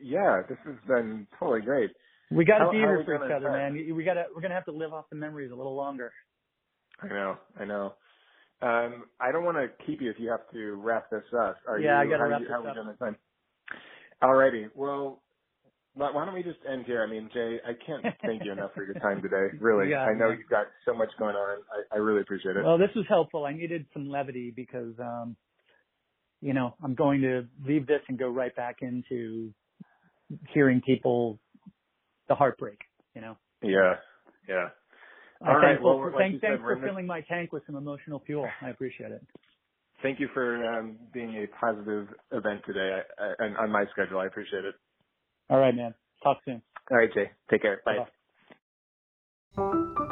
[0.00, 1.90] yeah, this has been totally great.
[2.30, 3.74] We got to be here for each other, man.
[3.74, 6.12] We got to we're gonna have to live off the memories a little longer.
[7.02, 7.94] I know, I know.
[8.62, 11.56] Um, I don't want to keep you if you have to wrap this up.
[11.68, 12.74] Are Yeah, I you, gotta wrap you, this how we up.
[12.74, 13.16] doing on time?
[14.22, 14.70] Alrighty.
[14.74, 15.22] Well,
[15.96, 17.02] why don't we just end here?
[17.02, 19.46] I mean, Jay, I can't thank you enough for your time today.
[19.60, 20.36] Really, yeah, I know yeah.
[20.38, 21.58] you've got so much going on.
[21.72, 22.64] I, I, really appreciate it.
[22.64, 23.44] Well, this was helpful.
[23.44, 25.36] I needed some levity because, um,
[26.40, 29.52] you know, I'm going to leave this and go right back into
[30.52, 31.38] hearing people
[32.28, 32.80] the heartbreak.
[33.14, 33.36] You know.
[33.62, 33.94] Yeah.
[34.48, 34.68] Yeah.
[35.40, 35.82] All uh, right.
[35.82, 38.46] Well, like thanks, said, thanks for filling my tank with some emotional fuel.
[38.60, 39.26] I appreciate it.
[40.02, 44.18] Thank you for um, being a positive event today I, I, on my schedule.
[44.18, 44.74] I appreciate it.
[45.50, 45.94] All right, man.
[46.22, 46.62] Talk soon.
[46.90, 47.30] All right, Jay.
[47.50, 47.82] Take care.
[47.84, 47.98] Bye.
[49.56, 50.02] Bye-bye.